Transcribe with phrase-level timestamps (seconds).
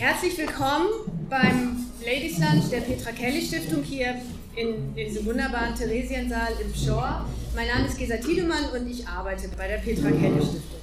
[0.00, 0.86] Herzlich willkommen
[1.28, 4.14] beim Ladies Lunch der Petra Kelly Stiftung hier
[4.56, 7.26] in, in diesem wunderbaren Theresiensaal im Shore.
[7.54, 10.80] Mein Name ist Gesa Tiedemann und ich arbeite bei der Petra Kelly Stiftung.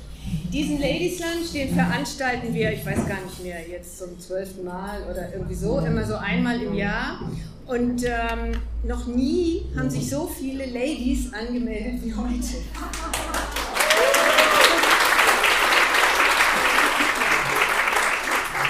[0.53, 5.01] Diesen Ladies Lunch, den veranstalten wir, ich weiß gar nicht mehr, jetzt zum zwölften Mal
[5.09, 7.19] oder irgendwie so, immer so einmal im Jahr.
[7.65, 12.57] Und ähm, noch nie haben sich so viele Ladies angemeldet wie heute.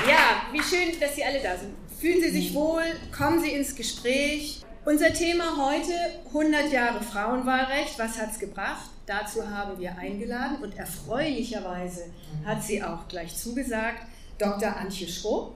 [0.08, 1.74] Ja, wie schön, dass Sie alle da sind.
[2.00, 2.84] Fühlen Sie sich wohl,
[3.16, 4.62] kommen Sie ins Gespräch.
[4.86, 5.94] Unser Thema heute
[6.28, 7.98] 100 Jahre Frauenwahlrecht.
[7.98, 8.90] Was hat es gebracht?
[9.06, 12.06] Dazu haben wir eingeladen und erfreulicherweise
[12.46, 14.04] hat sie auch gleich zugesagt,
[14.38, 14.76] Dr.
[14.76, 15.56] Antje Schrupp.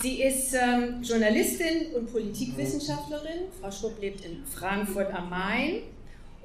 [0.00, 3.48] Sie ist ähm, Journalistin und Politikwissenschaftlerin.
[3.60, 5.82] Frau Schrupp lebt in Frankfurt am Main.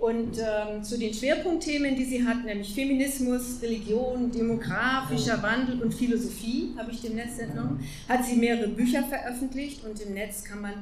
[0.01, 6.73] Und ähm, zu den Schwerpunktthemen, die sie hat, nämlich Feminismus, Religion, demografischer Wandel und Philosophie,
[6.75, 10.73] habe ich dem Netz entnommen, hat sie mehrere Bücher veröffentlicht und im Netz kann man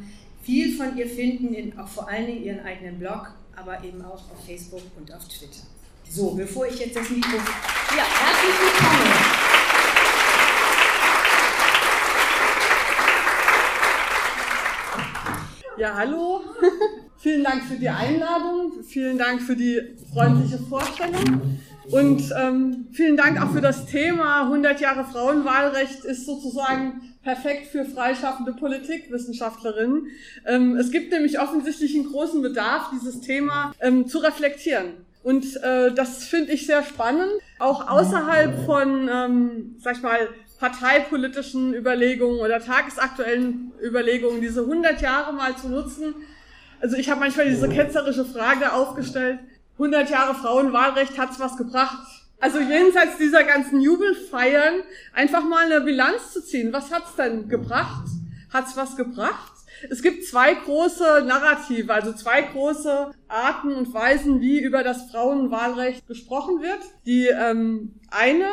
[0.42, 4.32] viel von ihr finden, in, auch vor allen Dingen ihren eigenen Blog, aber eben auch
[4.32, 5.64] auf Facebook und auf Twitter.
[6.10, 7.36] So, bevor ich jetzt das Mikro.
[7.36, 9.50] Ja, herzlich willkommen.
[15.78, 16.42] Ja, hallo.
[17.22, 18.69] Vielen Dank für die Einladung.
[18.90, 19.80] Vielen Dank für die
[20.12, 21.60] freundliche Vorstellung.
[21.92, 27.86] Und ähm, vielen Dank auch für das Thema 100 Jahre Frauenwahlrecht ist sozusagen perfekt für
[27.86, 30.08] freischaffende Politikwissenschaftlerinnen.
[30.48, 34.94] Ähm, es gibt nämlich offensichtlich einen großen Bedarf, dieses Thema ähm, zu reflektieren.
[35.22, 41.76] Und äh, das finde ich sehr spannend, auch außerhalb von, ähm, sag ich mal, parteipolitischen
[41.76, 46.16] Überlegungen oder tagesaktuellen Überlegungen, diese 100 Jahre mal zu nutzen.
[46.82, 49.40] Also ich habe manchmal diese ketzerische Frage aufgestellt,
[49.74, 52.08] 100 Jahre Frauenwahlrecht, hat's was gebracht?
[52.40, 54.82] Also jenseits dieser ganzen Jubelfeiern
[55.14, 56.72] einfach mal eine Bilanz zu ziehen.
[56.72, 58.08] Was hat's denn gebracht?
[58.52, 59.54] Hat's was gebracht?
[59.90, 66.08] Es gibt zwei große Narrative, also zwei große Arten und Weisen, wie über das Frauenwahlrecht
[66.08, 66.80] gesprochen wird.
[67.06, 68.50] Die ähm, eine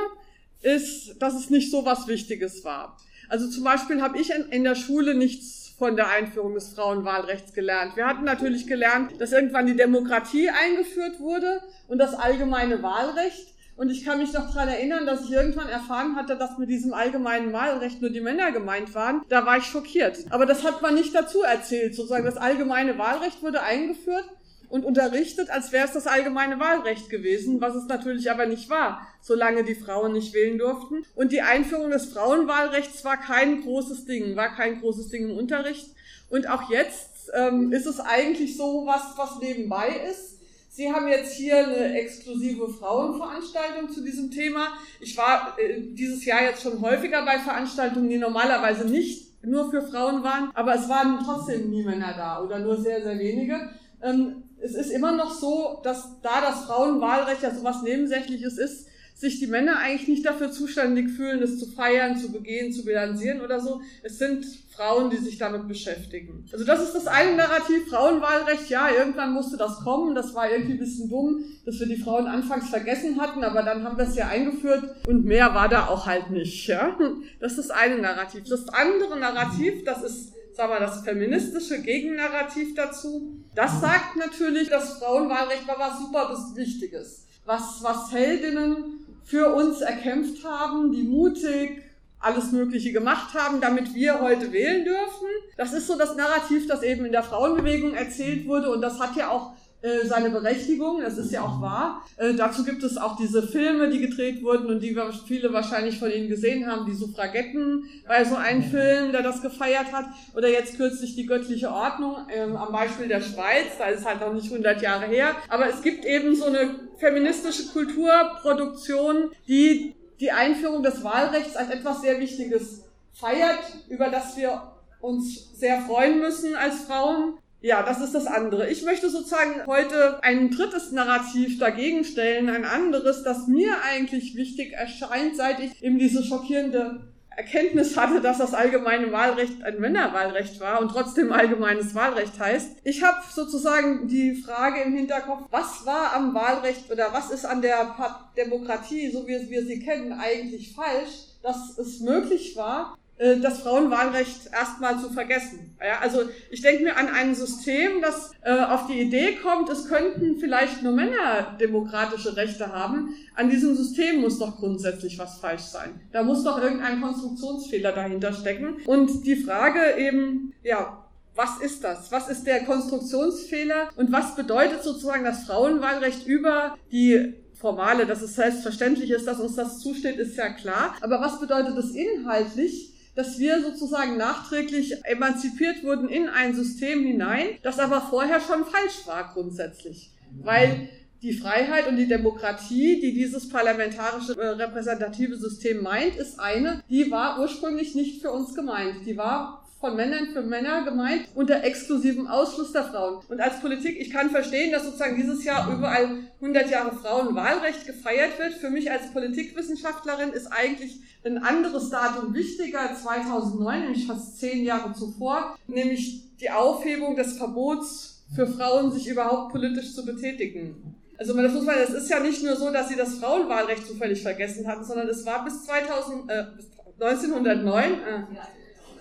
[0.63, 2.97] ist, dass es nicht so was Wichtiges war.
[3.29, 7.53] Also zum Beispiel habe ich in, in der Schule nichts von der Einführung des Frauenwahlrechts
[7.53, 7.97] gelernt.
[7.97, 13.55] Wir hatten natürlich gelernt, dass irgendwann die Demokratie eingeführt wurde und das allgemeine Wahlrecht.
[13.77, 16.95] Und ich kann mich noch dran erinnern, dass ich irgendwann erfahren hatte, dass mit diesem
[16.95, 19.21] allgemeinen Wahlrecht nur die Männer gemeint waren.
[19.29, 20.17] Da war ich schockiert.
[20.31, 21.95] Aber das hat man nicht dazu erzählt.
[21.95, 24.25] Sozusagen das allgemeine Wahlrecht wurde eingeführt
[24.69, 29.07] und unterrichtet, als wäre es das allgemeine Wahlrecht gewesen, was es natürlich aber nicht war,
[29.21, 31.05] solange die Frauen nicht wählen durften.
[31.15, 35.89] Und die Einführung des Frauenwahlrechts war kein großes Ding, war kein großes Ding im Unterricht.
[36.29, 40.37] Und auch jetzt ähm, ist es eigentlich so was, was nebenbei ist.
[40.69, 44.69] Sie haben jetzt hier eine exklusive Frauenveranstaltung zu diesem Thema.
[45.01, 49.81] Ich war äh, dieses Jahr jetzt schon häufiger bei Veranstaltungen, die normalerweise nicht nur für
[49.81, 53.71] Frauen waren, aber es waren trotzdem nie Männer da oder nur sehr, sehr wenige.
[54.03, 59.39] Ähm, es ist immer noch so, dass da das Frauenwahlrecht ja sowas Nebensächliches ist, sich
[59.39, 63.61] die Männer eigentlich nicht dafür zuständig fühlen, es zu feiern, zu begehen, zu bilanzieren oder
[63.61, 63.81] so.
[64.03, 64.45] Es sind
[64.77, 66.47] Frauen, die sich damit beschäftigen.
[66.53, 70.73] Also das ist das eine Narrativ, Frauenwahlrecht, ja, irgendwann musste das kommen, das war irgendwie
[70.73, 74.17] ein bisschen dumm, dass wir die Frauen anfangs vergessen hatten, aber dann haben wir es
[74.17, 76.99] ja eingeführt und mehr war da auch halt nicht, ja.
[77.41, 78.45] Das ist das eine Narrativ.
[78.51, 83.37] Das andere Narrativ, das ist sagen wir, das feministische Gegennarrativ dazu.
[83.55, 87.27] Das sagt natürlich, das Frauenwahlrecht war was super Wichtiges.
[87.45, 91.83] Was, was Heldinnen für uns erkämpft haben, die mutig
[92.19, 95.29] alles Mögliche gemacht haben, damit wir heute wählen dürfen.
[95.57, 99.15] Das ist so das Narrativ, das eben in der Frauenbewegung erzählt wurde und das hat
[99.17, 102.03] ja auch äh, seine Berechtigung, das ist ja auch wahr.
[102.17, 106.11] Äh, dazu gibt es auch diese Filme, die gedreht wurden und die viele wahrscheinlich von
[106.11, 110.07] Ihnen gesehen haben, die Suffragetten bei so einem Film, der das gefeiert hat.
[110.35, 114.21] Oder jetzt kürzlich die göttliche Ordnung ähm, am Beispiel der Schweiz, da ist es halt
[114.21, 115.37] noch nicht 100 Jahre her.
[115.49, 122.01] Aber es gibt eben so eine feministische Kulturproduktion, die die Einführung des Wahlrechts als etwas
[122.01, 128.15] sehr Wichtiges feiert, über das wir uns sehr freuen müssen als Frauen ja, das ist
[128.15, 128.71] das andere.
[128.71, 134.73] Ich möchte sozusagen heute ein drittes Narrativ dagegen stellen, ein anderes, das mir eigentlich wichtig
[134.73, 140.81] erscheint, seit ich eben diese schockierende Erkenntnis hatte, dass das allgemeine Wahlrecht ein Männerwahlrecht war
[140.81, 142.77] und trotzdem allgemeines Wahlrecht heißt.
[142.85, 147.63] Ich habe sozusagen die Frage im Hinterkopf, was war am Wahlrecht oder was ist an
[147.63, 147.97] der
[148.37, 154.99] Demokratie, so wie wir sie kennen, eigentlich falsch, dass es möglich war, das Frauenwahlrecht erstmal
[154.99, 155.75] zu vergessen.
[155.81, 159.89] Ja, also ich denke mir an ein System, das äh, auf die Idee kommt, es
[159.89, 163.15] könnten vielleicht nur Männer demokratische Rechte haben.
[163.35, 166.01] An diesem System muss doch grundsätzlich was falsch sein.
[166.13, 168.77] Da muss doch irgendein Konstruktionsfehler dahinter stecken.
[168.87, 171.03] Und die Frage eben, ja,
[171.35, 172.11] was ist das?
[172.13, 173.89] Was ist der Konstruktionsfehler?
[173.97, 179.57] Und was bedeutet sozusagen das Frauenwahlrecht über die formale, dass es selbstverständlich ist, dass uns
[179.57, 180.95] das zusteht, ist ja klar.
[181.01, 182.93] Aber was bedeutet es inhaltlich?
[183.17, 189.07] Dass wir sozusagen nachträglich emanzipiert wurden in ein System hinein, das aber vorher schon falsch
[189.07, 190.13] war grundsätzlich.
[190.43, 190.91] Weil
[191.23, 197.11] die Freiheit und die Demokratie, die dieses parlamentarische äh, repräsentative System meint, ist eine, die
[197.11, 199.07] war ursprünglich nicht für uns gemeint.
[199.07, 203.23] Die war von Männern für Männer gemeint unter exklusivem Ausschluss der Frauen.
[203.29, 208.39] Und als Politik, ich kann verstehen, dass sozusagen dieses Jahr überall 100 Jahre Frauenwahlrecht gefeiert
[208.39, 208.55] wird.
[208.55, 214.95] Für mich als Politikwissenschaftlerin ist eigentlich ein anderes Datum wichtiger, 2009, nämlich fast zehn Jahre
[214.95, 220.95] zuvor, nämlich die Aufhebung des Verbots für Frauen, sich überhaupt politisch zu betätigen.
[221.19, 224.23] Also das muss man, es ist ja nicht nur so, dass sie das Frauenwahlrecht zufällig
[224.23, 226.67] vergessen hatten, sondern es war bis 2000, äh, bis
[227.01, 227.97] 1909, äh,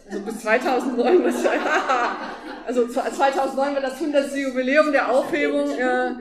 [0.08, 1.24] also bis 2009,
[2.68, 4.36] also 2009 war das 100.
[4.36, 6.12] Jubiläum der Aufhebung äh,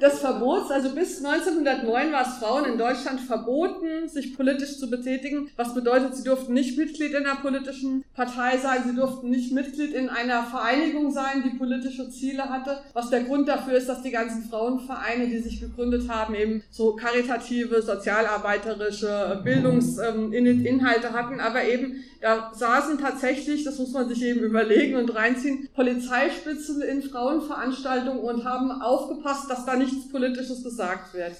[0.00, 0.70] des Verbots.
[0.70, 5.50] Also bis 1909 war es Frauen in Deutschland verboten, sich politisch zu betätigen.
[5.56, 9.92] Was bedeutet, sie durften nicht Mitglied in einer politischen Partei sein, sie durften nicht Mitglied
[9.92, 12.78] in einer Vereinigung sein, die politische Ziele hatte.
[12.92, 16.94] Was der Grund dafür ist, dass die ganzen Frauenvereine, die sich gegründet haben, eben so
[16.96, 24.96] karitative, sozialarbeiterische Bildungsinhalte hatten, aber eben da saßen tatsächlich, das muss man sich eben überlegen
[24.96, 31.32] und reinziehen, Polizeispitzen in Frauenveranstaltungen und haben aufgepasst, dass da nichts Politisches gesagt wird.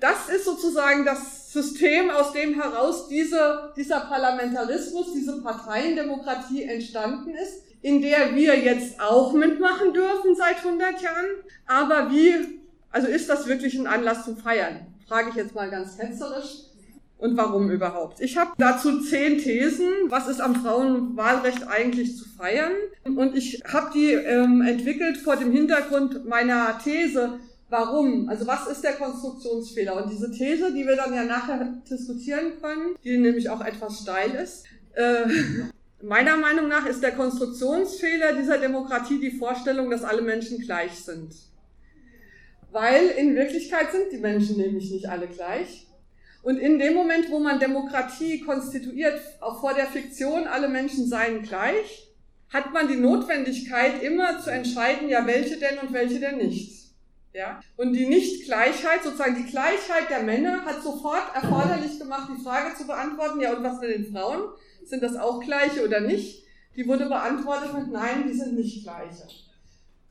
[0.00, 7.62] Das ist sozusagen das System, aus dem heraus diese, dieser Parlamentarismus, diese Parteiendemokratie entstanden ist,
[7.80, 11.26] in der wir jetzt auch mitmachen dürfen seit 100 Jahren.
[11.66, 12.60] Aber wie,
[12.90, 14.86] also ist das wirklich ein Anlass zum Feiern?
[15.06, 16.64] Frage ich jetzt mal ganz hetzerisch
[17.18, 18.20] und warum überhaupt.
[18.20, 22.72] Ich habe dazu zehn Thesen, was ist am Frauenwahlrecht eigentlich zu feiern.
[23.04, 27.38] Und ich habe die ähm, entwickelt vor dem Hintergrund meiner These,
[27.68, 30.02] warum, also was ist der Konstruktionsfehler.
[30.02, 34.34] Und diese These, die wir dann ja nachher diskutieren können, die nämlich auch etwas steil
[34.34, 34.64] ist,
[34.94, 35.26] äh,
[36.02, 41.34] meiner Meinung nach ist der Konstruktionsfehler dieser Demokratie die Vorstellung, dass alle Menschen gleich sind.
[42.70, 45.86] Weil in Wirklichkeit sind die Menschen nämlich nicht alle gleich.
[46.42, 51.42] Und in dem Moment, wo man Demokratie konstituiert, auch vor der Fiktion, alle Menschen seien
[51.42, 52.12] gleich,
[52.52, 56.83] hat man die Notwendigkeit, immer zu entscheiden, ja, welche denn und welche denn nicht.
[57.34, 57.60] Ja?
[57.76, 62.86] Und die Nichtgleichheit, sozusagen die Gleichheit der Männer, hat sofort erforderlich gemacht, die Frage zu
[62.86, 64.50] beantworten, ja, und was mit den Frauen?
[64.84, 66.44] Sind das auch gleiche oder nicht?
[66.76, 69.26] Die wurde beantwortet mit Nein, die sind nicht gleiche.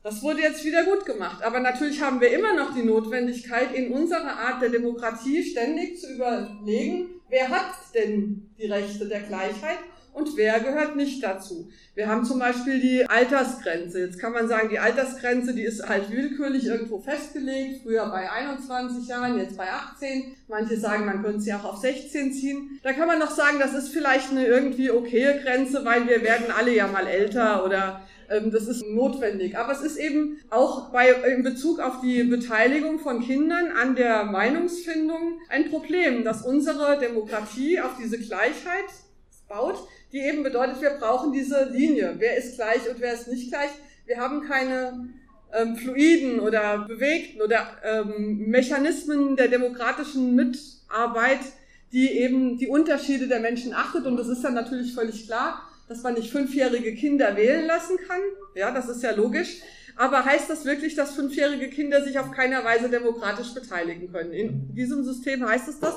[0.02, 1.42] Das wurde jetzt wieder gut gemacht.
[1.42, 6.12] Aber natürlich haben wir immer noch die Notwendigkeit, in unserer Art der Demokratie ständig zu
[6.12, 9.78] überlegen, wer hat denn die Rechte der Gleichheit
[10.14, 11.68] und wer gehört nicht dazu.
[11.94, 14.00] Wir haben zum Beispiel die Altersgrenze.
[14.00, 19.08] Jetzt kann man sagen, die Altersgrenze, die ist halt willkürlich irgendwo festgelegt, früher bei 21
[19.08, 20.36] Jahren, jetzt bei 18.
[20.48, 22.80] Manche sagen, man könnte sie auch auf 16 ziehen.
[22.82, 26.46] Da kann man noch sagen, das ist vielleicht eine irgendwie okaye Grenze, weil wir werden
[26.56, 28.00] alle ja mal älter oder
[28.30, 29.58] ähm, das ist notwendig.
[29.58, 34.24] Aber es ist eben auch bei, in Bezug auf die Beteiligung von Kindern an der
[34.24, 38.84] Meinungsfindung ein Problem, dass unsere Demokratie auf diese Gleichheit
[39.48, 39.76] baut,
[40.14, 42.14] die eben bedeutet, wir brauchen diese Linie.
[42.18, 43.70] Wer ist gleich und wer ist nicht gleich?
[44.06, 45.10] Wir haben keine
[45.52, 51.40] ähm, fluiden oder bewegten oder ähm, Mechanismen der demokratischen Mitarbeit,
[51.92, 54.06] die eben die Unterschiede der Menschen achtet.
[54.06, 58.20] Und das ist dann natürlich völlig klar dass man nicht fünfjährige Kinder wählen lassen kann.
[58.54, 59.60] Ja, das ist ja logisch.
[59.96, 64.32] Aber heißt das wirklich, dass fünfjährige Kinder sich auf keiner Weise demokratisch beteiligen können?
[64.32, 65.94] In diesem System heißt es das,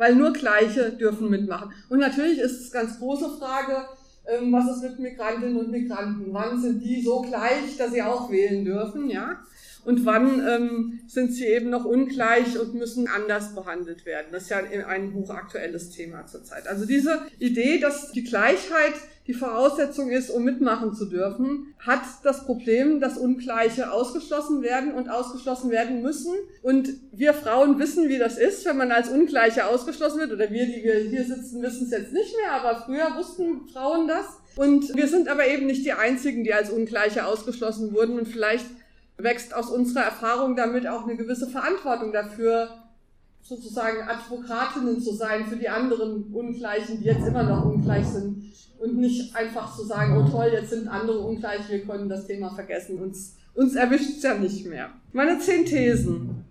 [0.00, 1.72] weil nur Gleiche dürfen mitmachen.
[1.90, 3.84] Und natürlich ist es ganz große Frage,
[4.26, 6.32] ähm, was ist mit Migrantinnen und Migranten?
[6.32, 9.10] Wann sind die so gleich, dass sie auch wählen dürfen?
[9.10, 9.40] Ja?
[9.84, 14.26] und wann ähm, sind sie eben noch ungleich und müssen anders behandelt werden.
[14.32, 16.66] Das ist ja ein hochaktuelles Thema zurzeit.
[16.66, 18.94] Also diese Idee, dass die Gleichheit
[19.30, 25.08] die Voraussetzung ist, um mitmachen zu dürfen, hat das Problem, dass Ungleiche ausgeschlossen werden und
[25.08, 26.34] ausgeschlossen werden müssen.
[26.62, 30.32] Und wir Frauen wissen, wie das ist, wenn man als Ungleiche ausgeschlossen wird.
[30.32, 34.08] Oder wir, die wir hier sitzen, wissen es jetzt nicht mehr, aber früher wussten Frauen
[34.08, 34.26] das.
[34.56, 38.18] Und wir sind aber eben nicht die Einzigen, die als Ungleiche ausgeschlossen wurden.
[38.18, 38.66] Und vielleicht
[39.16, 42.68] wächst aus unserer Erfahrung damit auch eine gewisse Verantwortung dafür,
[43.42, 48.50] sozusagen Advokatinnen zu sein für die anderen Ungleichen, die jetzt immer noch ungleich sind.
[48.80, 52.54] Und nicht einfach zu sagen, oh toll, jetzt sind andere ungleich, wir können das Thema
[52.54, 54.88] vergessen, uns, uns erwischt es ja nicht mehr.
[55.12, 56.46] Meine zehn Thesen,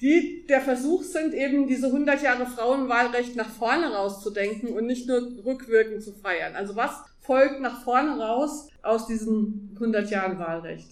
[0.00, 5.32] die der Versuch sind, eben diese 100 Jahre Frauenwahlrecht nach vorne rauszudenken und nicht nur
[5.44, 6.54] rückwirkend zu feiern.
[6.54, 10.90] Also was folgt nach vorne raus aus diesen 100 Jahren Wahlrecht?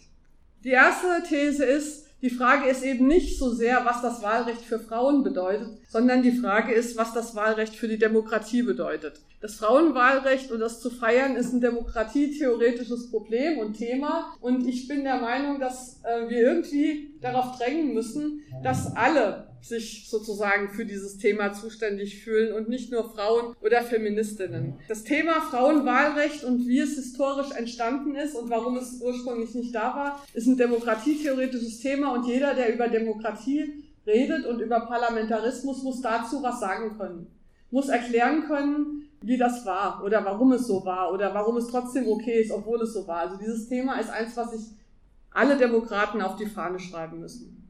[0.65, 4.79] Die erste These ist, die Frage ist eben nicht so sehr, was das Wahlrecht für
[4.79, 9.21] Frauen bedeutet, sondern die Frage ist, was das Wahlrecht für die Demokratie bedeutet.
[9.41, 14.37] Das Frauenwahlrecht und das zu feiern ist ein demokratietheoretisches Problem und Thema.
[14.41, 20.09] Und ich bin der Meinung, dass äh, wir irgendwie darauf drängen müssen, dass alle sich
[20.11, 24.75] sozusagen für dieses Thema zuständig fühlen und nicht nur Frauen oder Feministinnen.
[24.89, 29.95] Das Thema Frauenwahlrecht und wie es historisch entstanden ist und warum es ursprünglich nicht da
[29.95, 36.03] war, ist ein demokratietheoretisches Thema und jeder, der über Demokratie redet und über Parlamentarismus, muss
[36.03, 37.29] dazu was sagen können.
[37.71, 42.09] Muss erklären können, wie das war oder warum es so war oder warum es trotzdem
[42.09, 43.19] okay ist, obwohl es so war.
[43.19, 44.73] Also dieses Thema ist eins, was sich
[45.31, 47.62] alle Demokraten auf die Fahne schreiben müssen.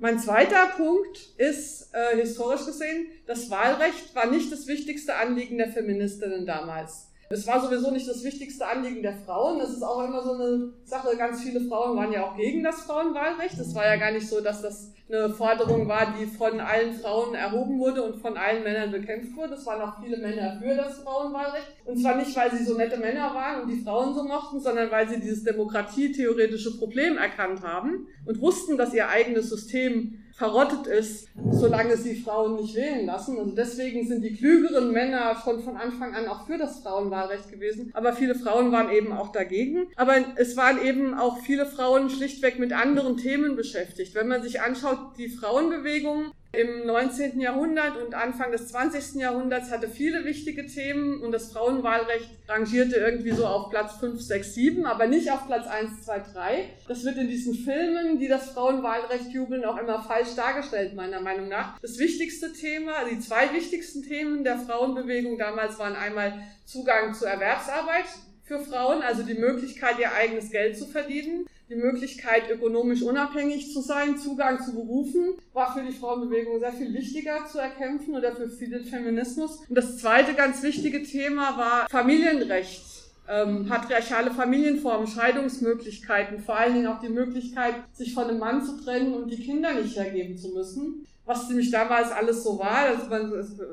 [0.00, 5.68] Mein zweiter Punkt ist, äh, historisch gesehen, das Wahlrecht war nicht das wichtigste Anliegen der
[5.68, 7.09] Feministinnen damals.
[7.32, 9.60] Es war sowieso nicht das wichtigste Anliegen der Frauen.
[9.60, 11.16] Das ist auch immer so eine Sache.
[11.16, 13.56] Ganz viele Frauen waren ja auch gegen das Frauenwahlrecht.
[13.56, 17.36] Es war ja gar nicht so, dass das eine Forderung war, die von allen Frauen
[17.36, 19.54] erhoben wurde und von allen Männern bekämpft wurde.
[19.54, 21.68] Es waren auch viele Männer für das Frauenwahlrecht.
[21.84, 24.90] Und zwar nicht, weil sie so nette Männer waren und die Frauen so mochten, sondern
[24.90, 31.28] weil sie dieses demokratietheoretische Problem erkannt haben und wussten, dass ihr eigenes System verrottet ist,
[31.50, 33.38] solange sie Frauen nicht wählen lassen.
[33.38, 37.90] Also deswegen sind die klügeren Männer schon von Anfang an auch für das Frauenwahlrecht gewesen.
[37.92, 39.88] Aber viele Frauen waren eben auch dagegen.
[39.96, 44.14] Aber es waren eben auch viele Frauen schlichtweg mit anderen Themen beschäftigt.
[44.14, 47.40] Wenn man sich anschaut, die Frauenbewegung im 19.
[47.40, 49.20] Jahrhundert und Anfang des 20.
[49.20, 54.54] Jahrhunderts hatte viele wichtige Themen und das Frauenwahlrecht rangierte irgendwie so auf Platz 5, 6,
[54.54, 56.64] 7, aber nicht auf Platz 1, 2, 3.
[56.88, 61.48] Das wird in diesen Filmen, die das Frauenwahlrecht jubeln, auch immer falsch dargestellt, meiner Meinung
[61.48, 61.78] nach.
[61.80, 68.06] Das wichtigste Thema, die zwei wichtigsten Themen der Frauenbewegung damals waren einmal Zugang zur Erwerbsarbeit
[68.42, 73.80] für Frauen, also die Möglichkeit, ihr eigenes Geld zu verdienen die Möglichkeit, ökonomisch unabhängig zu
[73.80, 78.48] sein, Zugang zu Berufen, war für die Frauenbewegung sehr viel wichtiger zu erkämpfen oder für
[78.48, 79.60] den Feminismus.
[79.68, 82.84] Und das zweite ganz wichtige Thema war Familienrecht.
[83.28, 88.82] Ähm, patriarchale Familienformen, Scheidungsmöglichkeiten, vor allen Dingen auch die Möglichkeit, sich von einem Mann zu
[88.82, 92.78] trennen und die Kinder nicht hergeben zu müssen was nämlich damals alles so war.
[92.78, 93.32] Also man,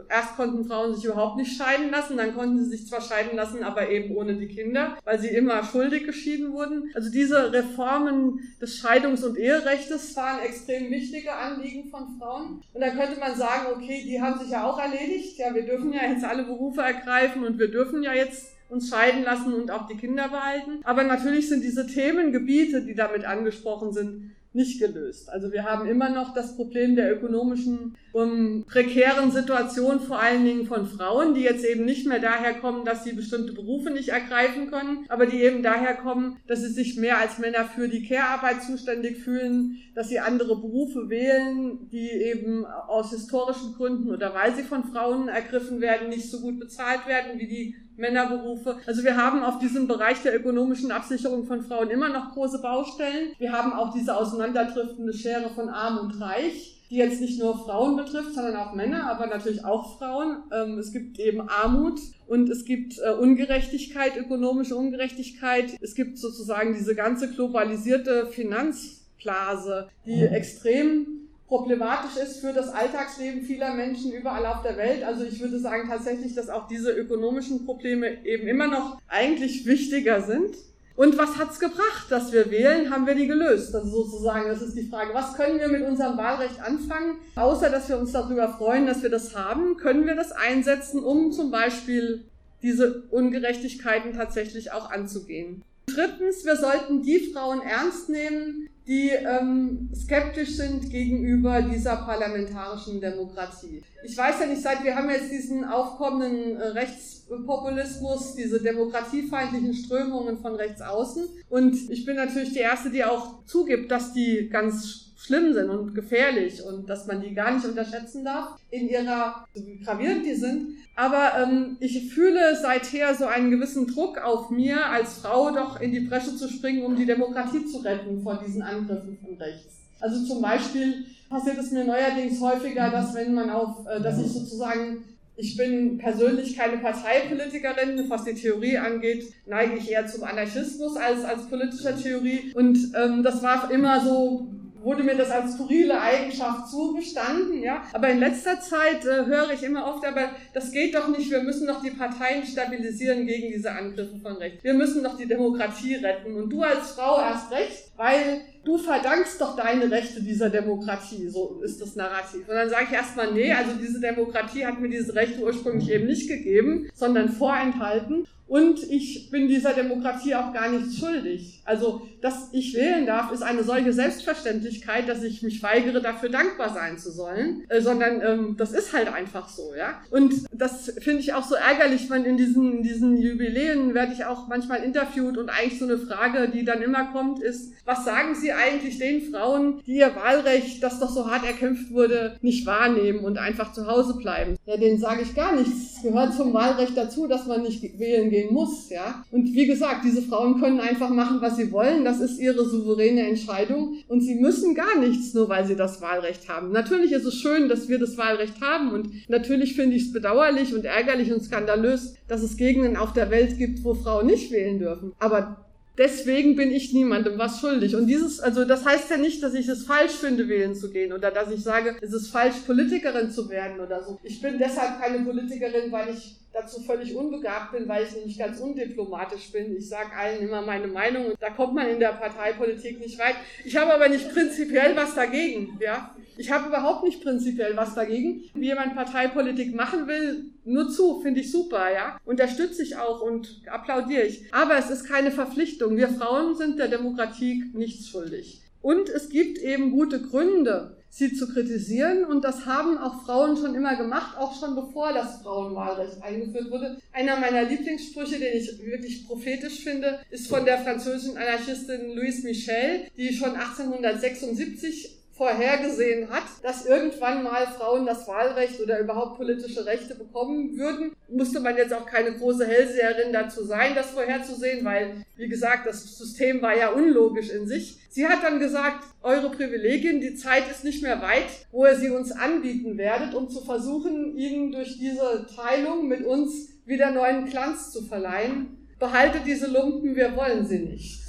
[0.09, 3.63] erst konnten Frauen sich überhaupt nicht scheiden lassen, dann konnten sie sich zwar scheiden lassen,
[3.63, 6.91] aber eben ohne die Kinder, weil sie immer schuldig geschieden wurden.
[6.93, 12.61] Also diese Reformen des Scheidungs- und Eherechtes waren extrem wichtige Anliegen von Frauen.
[12.73, 15.39] Und dann könnte man sagen, okay, die haben sich ja auch erledigt.
[15.39, 19.23] Ja, wir dürfen ja jetzt alle Berufe ergreifen und wir dürfen ja jetzt uns scheiden
[19.23, 20.81] lassen und auch die Kinder behalten.
[20.83, 25.29] Aber natürlich sind diese Themengebiete, die damit angesprochen sind, nicht gelöst.
[25.29, 30.65] Also wir haben immer noch das Problem der ökonomischen um, prekären Situation, vor allen Dingen
[30.65, 34.71] von Frauen, die jetzt eben nicht mehr daher kommen, dass sie bestimmte Berufe nicht ergreifen
[34.71, 38.63] können, aber die eben daher kommen, dass sie sich mehr als Männer für die Care-Arbeit
[38.63, 44.63] zuständig fühlen, dass sie andere Berufe wählen, die eben aus historischen Gründen oder weil sie
[44.63, 48.77] von Frauen ergriffen werden, nicht so gut bezahlt werden wie die Männerberufe.
[48.85, 53.33] Also wir haben auf diesem Bereich der ökonomischen Absicherung von Frauen immer noch große Baustellen.
[53.37, 57.97] Wir haben auch diese auseinanderdriftende Schere von Arm und Reich die jetzt nicht nur Frauen
[57.97, 60.43] betrifft, sondern auch Männer, aber natürlich auch Frauen.
[60.51, 65.75] Ähm, es gibt eben Armut und es gibt äh, Ungerechtigkeit, ökonomische Ungerechtigkeit.
[65.81, 71.16] Es gibt sozusagen diese ganze globalisierte Finanzblase, die extrem
[71.47, 75.03] problematisch ist für das Alltagsleben vieler Menschen überall auf der Welt.
[75.03, 80.21] Also ich würde sagen tatsächlich, dass auch diese ökonomischen Probleme eben immer noch eigentlich wichtiger
[80.21, 80.55] sind.
[80.97, 82.89] Und was hat's gebracht, dass wir wählen?
[82.89, 83.73] Haben wir die gelöst?
[83.75, 85.13] Also sozusagen, das ist die Frage.
[85.13, 87.17] Was können wir mit unserem Wahlrecht anfangen?
[87.35, 91.31] Außer, dass wir uns darüber freuen, dass wir das haben, können wir das einsetzen, um
[91.31, 92.25] zum Beispiel
[92.63, 95.63] diese Ungerechtigkeiten tatsächlich auch anzugehen.
[95.87, 103.83] Drittens, wir sollten die Frauen ernst nehmen, die ähm, skeptisch sind gegenüber dieser parlamentarischen Demokratie.
[104.03, 110.37] Ich weiß ja nicht, seit wir haben jetzt diesen aufkommenden äh, Rechtspopulismus, diese demokratiefeindlichen Strömungen
[110.37, 111.27] von rechts außen.
[111.49, 115.95] Und ich bin natürlich die Erste, die auch zugibt, dass die ganz schlimm sind und
[115.95, 120.75] gefährlich und dass man die gar nicht unterschätzen darf in ihrer, wie gravierend die sind.
[120.95, 125.91] Aber ähm, ich fühle seither so einen gewissen Druck auf mir, als Frau doch in
[125.91, 129.75] die Bresche zu springen, um die Demokratie zu retten vor diesen Angriffen von rechts.
[129.99, 134.31] Also zum Beispiel passiert es mir neuerdings häufiger, dass wenn man auf, äh, dass ich
[134.31, 135.03] sozusagen
[135.39, 141.23] ich bin persönlich keine Parteipolitikerin, was die Theorie angeht, neige ich eher zum Anarchismus als
[141.23, 142.51] als politischer Theorie.
[142.55, 144.47] Und ähm, das war immer so
[144.87, 147.83] wurde mir das als skurrile Eigenschaft zugestanden, ja.
[147.91, 151.43] Aber in letzter Zeit äh, höre ich immer oft, aber das geht doch nicht, wir
[151.43, 154.63] müssen doch die Parteien stabilisieren gegen diese Angriffe von rechts.
[154.63, 156.35] Wir müssen doch die Demokratie retten.
[156.35, 161.59] Und du als Frau erst recht, weil du verdankst doch deine Rechte dieser Demokratie, so
[161.61, 162.47] ist das Narrativ.
[162.47, 166.07] Und dann sage ich erstmal, nee, also diese Demokratie hat mir diese Rechte ursprünglich eben
[166.07, 168.25] nicht gegeben, sondern vorenthalten.
[168.47, 171.61] Und ich bin dieser Demokratie auch gar nichts schuldig.
[171.65, 176.73] Also, dass ich wählen darf, ist eine solche Selbstverständlichkeit, dass ich mich weigere, dafür dankbar
[176.73, 177.65] sein zu sollen.
[177.67, 180.01] Äh, sondern ähm, das ist halt einfach so, ja.
[180.11, 184.23] Und das finde ich auch so ärgerlich, wenn in diesen, in diesen Jubiläen werde ich
[184.25, 188.33] auch manchmal interviewt und eigentlich so eine Frage, die dann immer kommt, ist, was sagen
[188.33, 193.19] Sie eigentlich den Frauen, die ihr Wahlrecht, das doch so hart erkämpft wurde, nicht wahrnehmen
[193.19, 194.55] und einfach zu Hause bleiben?
[194.65, 195.97] Ja, denen sage ich gar nichts.
[195.97, 199.23] Es gehört zum Wahlrecht dazu, dass man nicht wählen geht gehen muss, ja.
[199.31, 202.05] Und wie gesagt, diese Frauen können einfach machen, was sie wollen.
[202.05, 203.97] Das ist ihre souveräne Entscheidung.
[204.07, 206.71] Und sie müssen gar nichts, nur weil sie das Wahlrecht haben.
[206.71, 208.91] Natürlich ist es schön, dass wir das Wahlrecht haben.
[208.91, 213.29] Und natürlich finde ich es bedauerlich und ärgerlich und skandalös, dass es Gegenden auf der
[213.31, 215.13] Welt gibt, wo Frauen nicht wählen dürfen.
[215.19, 215.66] Aber
[215.97, 217.95] deswegen bin ich niemandem was schuldig.
[217.95, 221.13] Und dieses, also das heißt ja nicht, dass ich es falsch finde, wählen zu gehen
[221.13, 224.19] oder dass ich sage, es ist falsch, Politikerin zu werden oder so.
[224.23, 228.59] Ich bin deshalb keine Politikerin, weil ich dazu völlig unbegabt bin, weil ich nämlich ganz
[228.59, 229.75] undiplomatisch bin.
[229.75, 233.35] Ich sage allen immer meine Meinung und da kommt man in der Parteipolitik nicht weit.
[233.63, 236.15] Ich habe aber nicht prinzipiell was dagegen, ja.
[236.37, 238.43] Ich habe überhaupt nicht prinzipiell was dagegen.
[238.53, 242.17] Wie jemand Parteipolitik machen will, nur zu, finde ich super, ja.
[242.25, 244.53] Unterstütze ich auch und applaudiere ich.
[244.53, 245.97] Aber es ist keine Verpflichtung.
[245.97, 248.61] Wir Frauen sind der Demokratie nichts schuldig.
[248.81, 252.23] Und es gibt eben gute Gründe, sie zu kritisieren.
[252.23, 256.97] Und das haben auch Frauen schon immer gemacht, auch schon bevor das Frauenwahlrecht eingeführt wurde.
[257.11, 263.07] Einer meiner Lieblingssprüche, den ich wirklich prophetisch finde, ist von der französischen Anarchistin Louise Michel,
[263.17, 270.15] die schon 1876 vorhergesehen hat, dass irgendwann mal Frauen das Wahlrecht oder überhaupt politische Rechte
[270.15, 271.11] bekommen würden.
[271.29, 276.17] Musste man jetzt auch keine große Hellseherin dazu sein, das vorherzusehen, weil, wie gesagt, das
[276.17, 277.99] System war ja unlogisch in sich.
[278.09, 282.09] Sie hat dann gesagt, eure Privilegien, die Zeit ist nicht mehr weit, wo ihr sie
[282.09, 287.91] uns anbieten werdet, um zu versuchen, ihnen durch diese Teilung mit uns wieder neuen Glanz
[287.91, 288.87] zu verleihen.
[288.97, 291.26] Behaltet diese Lumpen, wir wollen sie nicht.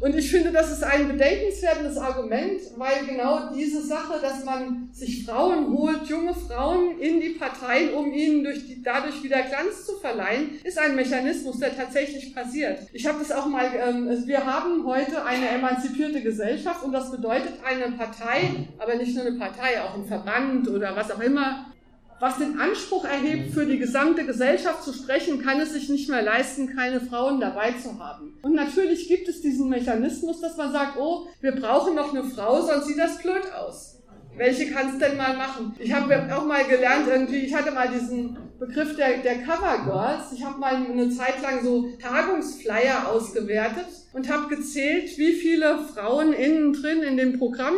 [0.00, 5.24] Und ich finde, das ist ein bedenkenswertes Argument, weil genau diese Sache, dass man sich
[5.24, 10.58] Frauen holt, junge Frauen in die Parteien, um ihnen die, dadurch wieder Glanz zu verleihen,
[10.62, 12.80] ist ein Mechanismus, der tatsächlich passiert.
[12.92, 17.54] Ich habe das auch mal, ähm, wir haben heute eine emanzipierte Gesellschaft und das bedeutet
[17.64, 21.66] eine Partei, aber nicht nur eine Partei, auch ein Verband oder was auch immer,
[22.24, 26.22] was den Anspruch erhebt, für die gesamte Gesellschaft zu sprechen, kann es sich nicht mehr
[26.22, 28.38] leisten, keine Frauen dabei zu haben.
[28.40, 32.62] Und natürlich gibt es diesen Mechanismus, dass man sagt, oh, wir brauchen noch eine Frau,
[32.62, 34.00] sonst sieht das blöd aus.
[34.38, 35.74] Welche kannst denn mal machen?
[35.78, 40.32] Ich habe auch mal gelernt, irgendwie, ich hatte mal diesen Begriff der, der Cover Girls.
[40.32, 46.32] Ich habe mal eine Zeit lang so Tagungsflyer ausgewertet und habe gezählt, wie viele Frauen
[46.32, 47.74] innen drin in dem Programm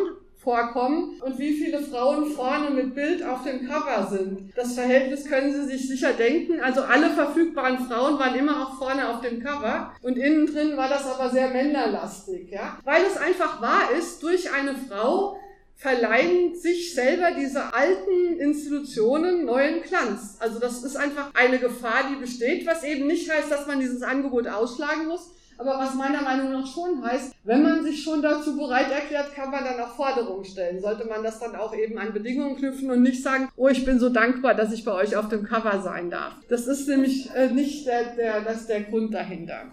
[0.46, 4.52] vorkommen und wie viele Frauen vorne mit Bild auf dem Cover sind.
[4.54, 6.60] Das Verhältnis können Sie sich sicher denken.
[6.60, 10.88] Also alle verfügbaren Frauen waren immer auch vorne auf dem Cover und innen drin war
[10.88, 12.78] das aber sehr männerlastig, ja.
[12.84, 15.36] Weil es einfach wahr ist, durch eine Frau
[15.74, 20.36] verleihen sich selber diese alten Institutionen neuen Glanz.
[20.38, 24.02] Also das ist einfach eine Gefahr, die besteht, was eben nicht heißt, dass man dieses
[24.02, 28.56] Angebot ausschlagen muss, aber was meiner Meinung nach schon heißt, wenn man sich schon dazu
[28.56, 30.80] bereit erklärt, kann man dann auch Forderungen stellen.
[30.80, 33.98] Sollte man das dann auch eben an Bedingungen knüpfen und nicht sagen, oh, ich bin
[33.98, 36.34] so dankbar, dass ich bei euch auf dem Cover sein darf.
[36.48, 39.64] Das ist nämlich äh, nicht der, der, das der Grund dahinter.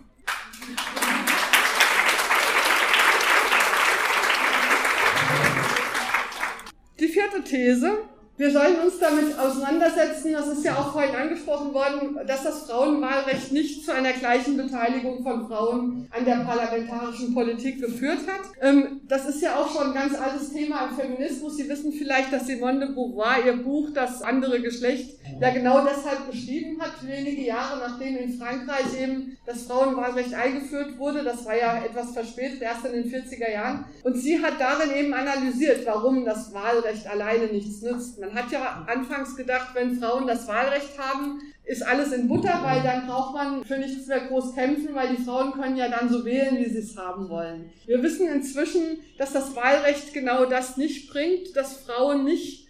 [6.99, 7.97] Die vierte These
[8.35, 13.51] wir sollen uns damit auseinandersetzen, das ist ja auch vorhin angesprochen worden, dass das Frauenwahlrecht
[13.51, 18.41] nicht zu einer gleichen Beteiligung von Frauen an der parlamentarischen Politik geführt hat.
[18.61, 21.57] Ähm, das ist ja auch schon ein ganz altes Thema im Feminismus.
[21.57, 26.31] Sie wissen vielleicht, dass Simone de Beauvoir ihr Buch Das andere Geschlecht ja genau deshalb
[26.31, 31.23] geschrieben hat, wenige Jahre nachdem in Frankreich eben das Frauenwahlrecht eingeführt wurde.
[31.23, 33.85] Das war ja etwas verspätet, erst in den 40er Jahren.
[34.03, 38.19] Und sie hat darin eben analysiert, warum das Wahlrecht alleine nichts nützt.
[38.19, 42.81] Man hat ja anfangs gedacht, wenn Frauen das Wahlrecht haben, ist alles in Butter, weil
[42.83, 46.25] dann braucht man für nichts mehr groß kämpfen, weil die Frauen können ja dann so
[46.25, 47.69] wählen, wie sie es haben wollen.
[47.85, 52.67] Wir wissen inzwischen, dass das Wahlrecht genau das nicht bringt, dass Frauen nicht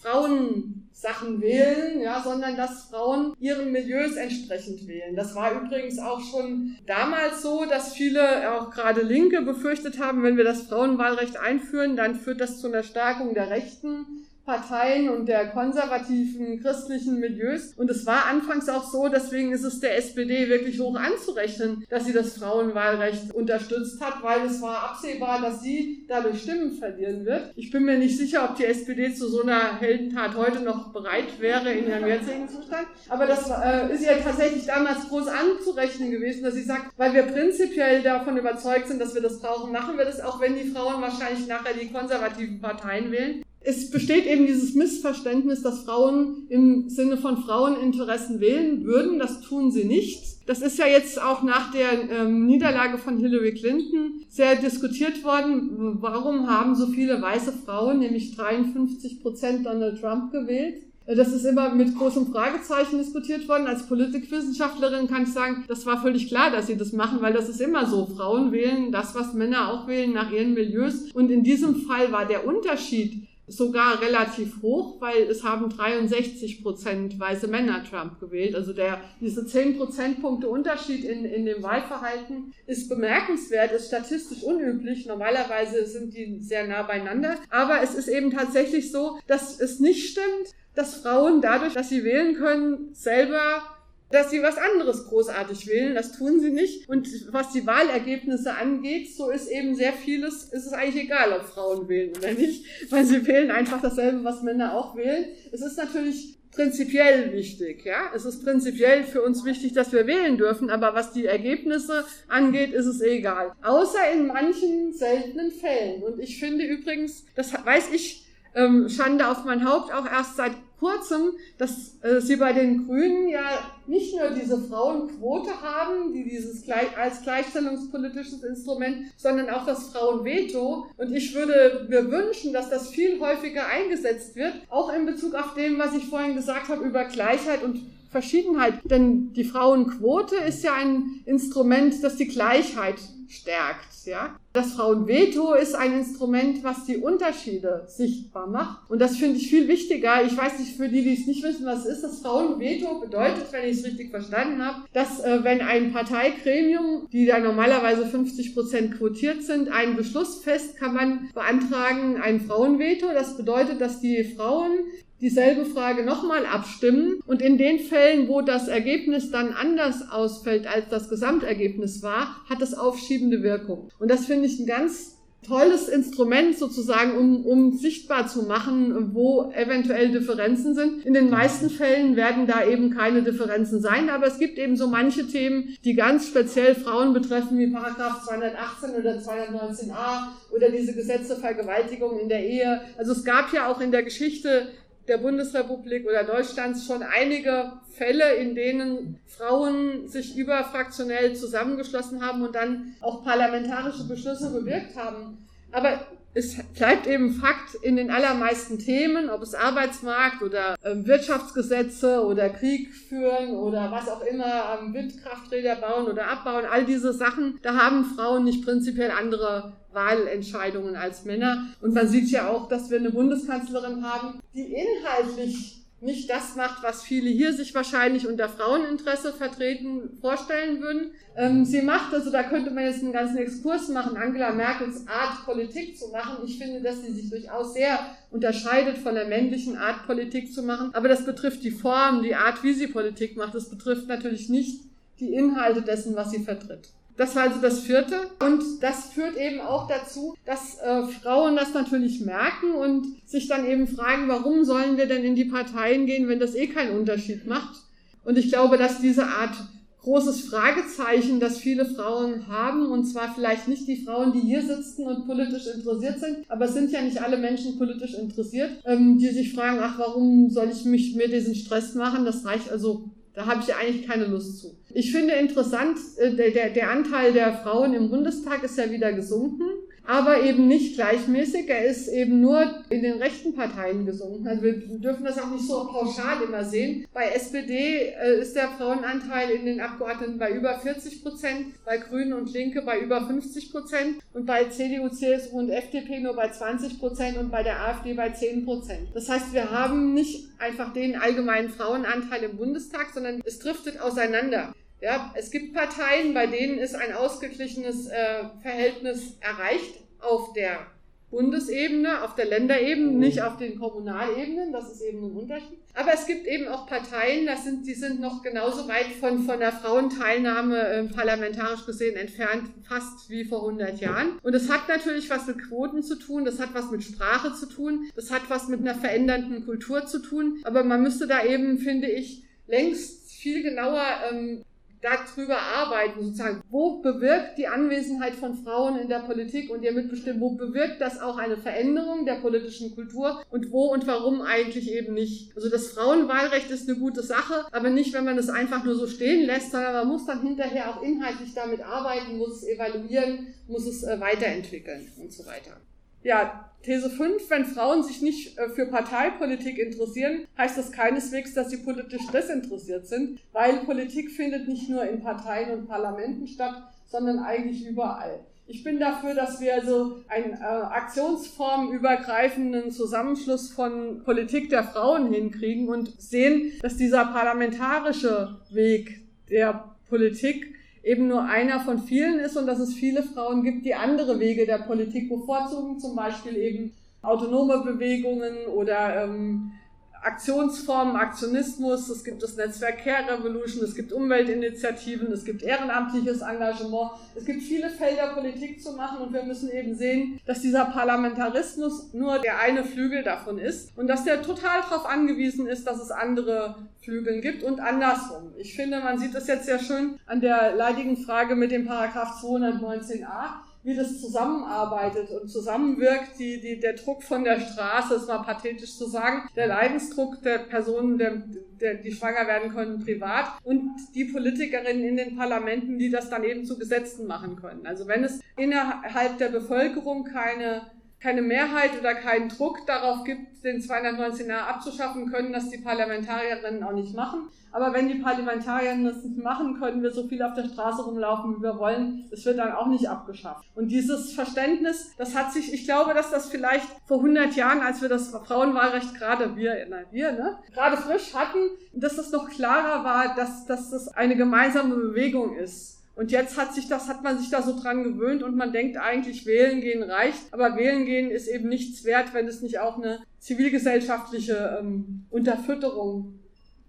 [0.00, 5.16] Frauensachen wählen, ja, sondern dass Frauen ihren Milieus entsprechend wählen.
[5.16, 10.36] Das war übrigens auch schon damals so, dass viele, auch gerade Linke, befürchtet haben, wenn
[10.36, 14.06] wir das Frauenwahlrecht einführen, dann führt das zu einer Stärkung der Rechten
[14.48, 17.74] Parteien und der konservativen christlichen Milieus.
[17.76, 22.06] Und es war anfangs auch so, deswegen ist es der SPD wirklich hoch anzurechnen, dass
[22.06, 27.52] sie das Frauenwahlrecht unterstützt hat, weil es war absehbar, dass sie dadurch Stimmen verlieren wird.
[27.56, 31.38] Ich bin mir nicht sicher, ob die SPD zu so einer Heldentat heute noch bereit
[31.40, 32.86] wäre in ihrem jetzigen Zustand.
[33.10, 37.24] Aber das äh, ist ja tatsächlich damals groß anzurechnen gewesen, dass sie sagt, weil wir
[37.24, 41.02] prinzipiell davon überzeugt sind, dass wir das brauchen, machen wir das, auch wenn die Frauen
[41.02, 47.16] wahrscheinlich nachher die konservativen Parteien wählen es besteht eben dieses Missverständnis, dass Frauen im Sinne
[47.16, 49.18] von Fraueninteressen wählen würden.
[49.18, 50.38] Das tun sie nicht.
[50.46, 55.98] Das ist ja jetzt auch nach der ähm, Niederlage von Hillary Clinton sehr diskutiert worden.
[56.00, 60.82] Warum haben so viele weiße Frauen, nämlich 53 Prozent Donald Trump gewählt?
[61.06, 63.66] Das ist immer mit großem Fragezeichen diskutiert worden.
[63.66, 67.48] Als Politikwissenschaftlerin kann ich sagen, das war völlig klar, dass sie das machen, weil das
[67.48, 68.06] ist immer so.
[68.06, 71.10] Frauen wählen das, was Männer auch wählen, nach ihren Milieus.
[71.12, 77.18] Und in diesem Fall war der Unterschied sogar relativ hoch, weil es haben 63 Prozent
[77.18, 78.54] weiße Männer Trump gewählt.
[78.54, 85.06] Also der, diese 10 Prozentpunkte Unterschied in, in dem Wahlverhalten ist bemerkenswert, ist statistisch unüblich.
[85.06, 87.36] Normalerweise sind die sehr nah beieinander.
[87.50, 92.04] Aber es ist eben tatsächlich so, dass es nicht stimmt, dass Frauen dadurch, dass sie
[92.04, 93.62] wählen können, selber
[94.10, 95.94] dass sie was anderes großartig wählen.
[95.94, 96.88] Das tun sie nicht.
[96.88, 101.44] Und was die Wahlergebnisse angeht, so ist eben sehr vieles, ist es eigentlich egal, ob
[101.44, 105.26] Frauen wählen oder nicht, weil sie wählen einfach dasselbe, was Männer auch wählen.
[105.52, 108.10] Es ist natürlich prinzipiell wichtig, ja.
[108.14, 112.72] Es ist prinzipiell für uns wichtig, dass wir wählen dürfen, aber was die Ergebnisse angeht,
[112.72, 113.52] ist es egal.
[113.62, 116.02] Außer in manchen seltenen Fällen.
[116.02, 120.52] Und ich finde übrigens, das weiß ich, ähm, Schande auf mein Haupt, auch erst seit
[120.78, 126.64] kurzem, dass äh, sie bei den Grünen ja nicht nur diese Frauenquote haben, die dieses
[126.64, 130.86] gleich, als gleichstellungspolitisches Instrument, sondern auch das Frauenveto.
[130.96, 135.54] Und ich würde mir wünschen, dass das viel häufiger eingesetzt wird, auch in Bezug auf
[135.54, 138.74] dem, was ich vorhin gesagt habe über Gleichheit und Verschiedenheit.
[138.84, 142.96] Denn die Frauenquote ist ja ein Instrument, das die Gleichheit
[143.28, 144.06] stärkt.
[144.06, 144.36] Ja?
[144.58, 148.90] Das Frauenveto ist ein Instrument, was die Unterschiede sichtbar macht.
[148.90, 150.24] Und das finde ich viel wichtiger.
[150.24, 152.02] Ich weiß nicht, für die, die es nicht wissen, was ist.
[152.02, 157.26] Das Frauenveto bedeutet, wenn ich es richtig verstanden habe, dass äh, wenn ein Parteigremium, die
[157.26, 163.12] da normalerweise 50 Prozent quotiert sind, einen Beschluss fest, kann man beantragen ein Frauenveto.
[163.14, 164.72] Das bedeutet, dass die Frauen
[165.20, 170.88] dieselbe Frage nochmal abstimmen und in den Fällen, wo das Ergebnis dann anders ausfällt, als
[170.88, 173.90] das Gesamtergebnis war, hat das aufschiebende Wirkung.
[173.98, 179.52] Und das finde ich ein ganz tolles Instrument sozusagen, um, um sichtbar zu machen, wo
[179.54, 181.04] eventuell Differenzen sind.
[181.06, 184.88] In den meisten Fällen werden da eben keine Differenzen sein, aber es gibt eben so
[184.88, 191.36] manche Themen, die ganz speziell Frauen betreffen, wie Paragraph 218 oder 219a oder diese Gesetze
[191.36, 192.80] Vergewaltigung in der Ehe.
[192.96, 194.68] Also es gab ja auch in der Geschichte
[195.08, 202.54] der Bundesrepublik oder Deutschlands schon einige Fälle, in denen Frauen sich überfraktionell zusammengeschlossen haben und
[202.54, 205.38] dann auch parlamentarische Beschlüsse bewirkt haben.
[205.72, 206.00] Aber
[206.34, 212.48] es bleibt eben Fakt in den allermeisten Themen, ob es Arbeitsmarkt oder ähm, Wirtschaftsgesetze oder
[212.50, 217.74] Krieg führen oder was auch immer, ähm, Windkrafträder bauen oder abbauen, all diese Sachen, da
[217.74, 221.66] haben Frauen nicht prinzipiell andere Wahlentscheidungen als Männer.
[221.80, 226.82] Und man sieht ja auch, dass wir eine Bundeskanzlerin haben, die inhaltlich nicht das macht,
[226.84, 231.10] was viele hier sich wahrscheinlich unter Fraueninteresse vertreten vorstellen würden.
[231.36, 235.44] Ähm, sie macht, also da könnte man jetzt einen ganzen Exkurs machen, Angela Merkels Art,
[235.44, 236.44] Politik zu machen.
[236.44, 237.98] Ich finde, dass sie sich durchaus sehr
[238.30, 240.90] unterscheidet von der männlichen Art, Politik zu machen.
[240.94, 243.54] Aber das betrifft die Form, die Art, wie sie Politik macht.
[243.54, 244.82] Das betrifft natürlich nicht
[245.18, 246.90] die Inhalte dessen, was sie vertritt.
[247.18, 248.14] Das war also das vierte.
[248.38, 253.66] Und das führt eben auch dazu, dass äh, Frauen das natürlich merken und sich dann
[253.66, 257.46] eben fragen, warum sollen wir denn in die Parteien gehen, wenn das eh keinen Unterschied
[257.46, 257.82] macht.
[258.24, 259.54] Und ich glaube, dass diese Art
[260.02, 265.04] großes Fragezeichen, das viele Frauen haben, und zwar vielleicht nicht die Frauen, die hier sitzen
[265.06, 269.28] und politisch interessiert sind, aber es sind ja nicht alle Menschen politisch interessiert, ähm, die
[269.28, 272.24] sich fragen, ach, warum soll ich mich mir diesen Stress machen?
[272.24, 274.76] Das reicht also da habe ich eigentlich keine Lust zu.
[274.92, 279.12] Ich finde interessant, äh, der, der, der Anteil der Frauen im Bundestag ist ja wieder
[279.12, 279.62] gesunken.
[280.08, 281.68] Aber eben nicht gleichmäßig.
[281.68, 284.48] Er ist eben nur in den rechten Parteien gesunken.
[284.48, 287.06] Also wir dürfen das auch nicht so pauschal immer sehen.
[287.12, 292.32] Bei SPD äh, ist der Frauenanteil in den Abgeordneten bei über 40 Prozent, bei Grünen
[292.32, 296.98] und Linke bei über 50 Prozent und bei CDU, CSU und FDP nur bei 20
[296.98, 299.08] Prozent und bei der AfD bei 10 Prozent.
[299.12, 304.72] Das heißt, wir haben nicht einfach den allgemeinen Frauenanteil im Bundestag, sondern es driftet auseinander.
[305.00, 310.86] Ja, es gibt Parteien, bei denen ist ein ausgeglichenes äh, Verhältnis erreicht auf der
[311.30, 313.18] Bundesebene, auf der Länderebene, mhm.
[313.18, 315.78] nicht auf den Kommunalebenen, das ist eben ein Unterschied.
[315.92, 319.58] Aber es gibt eben auch Parteien, das sind, die sind noch genauso weit von, von
[319.58, 324.38] der Frauenteilnahme äh, parlamentarisch gesehen entfernt, fast wie vor 100 Jahren.
[324.42, 327.66] Und es hat natürlich was mit Quoten zu tun, das hat was mit Sprache zu
[327.66, 330.60] tun, das hat was mit einer verändernden Kultur zu tun.
[330.64, 334.62] Aber man müsste da eben, finde ich, längst viel genauer ähm,
[335.00, 340.40] darüber arbeiten, sozusagen, wo bewirkt die Anwesenheit von Frauen in der Politik und ihr Mitbestimmen,
[340.40, 345.14] wo bewirkt das auch eine Veränderung der politischen Kultur und wo und warum eigentlich eben
[345.14, 345.54] nicht.
[345.56, 349.06] Also das Frauenwahlrecht ist eine gute Sache, aber nicht, wenn man es einfach nur so
[349.06, 353.86] stehen lässt, sondern man muss dann hinterher auch inhaltlich damit arbeiten, muss es evaluieren, muss
[353.86, 355.76] es äh, weiterentwickeln und so weiter.
[356.22, 361.70] Ja, These 5, wenn Frauen sich nicht äh, für Parteipolitik interessieren, heißt das keineswegs, dass
[361.70, 367.40] sie politisch desinteressiert sind, weil Politik findet nicht nur in Parteien und Parlamenten statt, sondern
[367.40, 368.40] eigentlich überall.
[368.70, 375.88] Ich bin dafür, dass wir also einen äh, aktionsformübergreifenden Zusammenschluss von Politik der Frauen hinkriegen
[375.88, 382.66] und sehen, dass dieser parlamentarische Weg der Politik eben nur einer von vielen ist und
[382.66, 387.82] dass es viele Frauen gibt, die andere Wege der Politik bevorzugen, zum Beispiel eben autonome
[387.84, 389.72] Bewegungen oder ähm,
[390.22, 397.12] Aktionsformen, Aktionismus, es gibt das Netzwerk Care Revolution, es gibt Umweltinitiativen, es gibt ehrenamtliches Engagement,
[397.34, 402.12] es gibt viele Felder Politik zu machen und wir müssen eben sehen, dass dieser Parlamentarismus
[402.12, 406.10] nur der eine Flügel davon ist und dass der total darauf angewiesen ist, dass es
[406.10, 408.52] andere Flügeln gibt und andersrum.
[408.58, 412.42] Ich finde, man sieht das jetzt sehr schön an der leidigen Frage mit dem Paragraph
[412.42, 418.42] 219a wie das zusammenarbeitet und zusammenwirkt, die, die, der Druck von der Straße, ist mal
[418.42, 421.42] pathetisch zu sagen, der Leidensdruck der Personen, der,
[421.80, 426.44] der, die schwanger werden können, privat und die Politikerinnen in den Parlamenten, die das dann
[426.44, 427.86] eben zu Gesetzen machen können.
[427.86, 430.82] Also wenn es innerhalb der Bevölkerung keine
[431.20, 436.92] keine Mehrheit oder keinen Druck darauf gibt, den 219a abzuschaffen, können das die Parlamentarierinnen auch
[436.92, 437.48] nicht machen.
[437.72, 441.56] Aber wenn die Parlamentarierinnen das nicht machen, können wir so viel auf der Straße rumlaufen,
[441.56, 442.24] wie wir wollen.
[442.30, 443.64] Es wird dann auch nicht abgeschafft.
[443.74, 448.02] Und dieses Verständnis, das hat sich, ich glaube, dass das vielleicht vor 100 Jahren, als
[448.02, 451.58] wir das Frauenwahlrecht gerade, wir, na, wir, ne, gerade frisch hatten,
[451.92, 456.74] dass das noch klarer war, dass, dass das eine gemeinsame Bewegung ist und jetzt hat
[456.74, 460.02] sich das, hat man sich da so dran gewöhnt und man denkt eigentlich, wählen gehen
[460.02, 460.52] reicht.
[460.52, 466.37] Aber wählen gehen ist eben nichts wert, wenn es nicht auch eine zivilgesellschaftliche ähm, Unterfütterung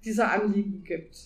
[0.04, 1.18] dieser Anliegen gibt.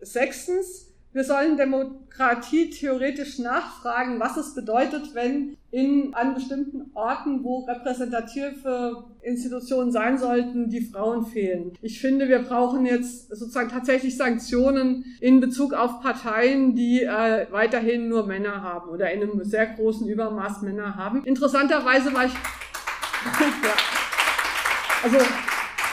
[0.00, 7.60] Sechstens, wir sollen Demokratie theoretisch nachfragen, was es bedeutet, wenn in, an bestimmten Orten, wo
[7.60, 11.72] repräsentative Institutionen sein sollten, die Frauen fehlen.
[11.80, 18.10] Ich finde, wir brauchen jetzt sozusagen tatsächlich Sanktionen in Bezug auf Parteien, die äh, weiterhin
[18.10, 21.24] nur Männer haben oder in einem sehr großen Übermaß Männer haben.
[21.24, 22.32] Interessanterweise war ich...
[23.40, 23.74] ja.
[25.02, 25.16] Also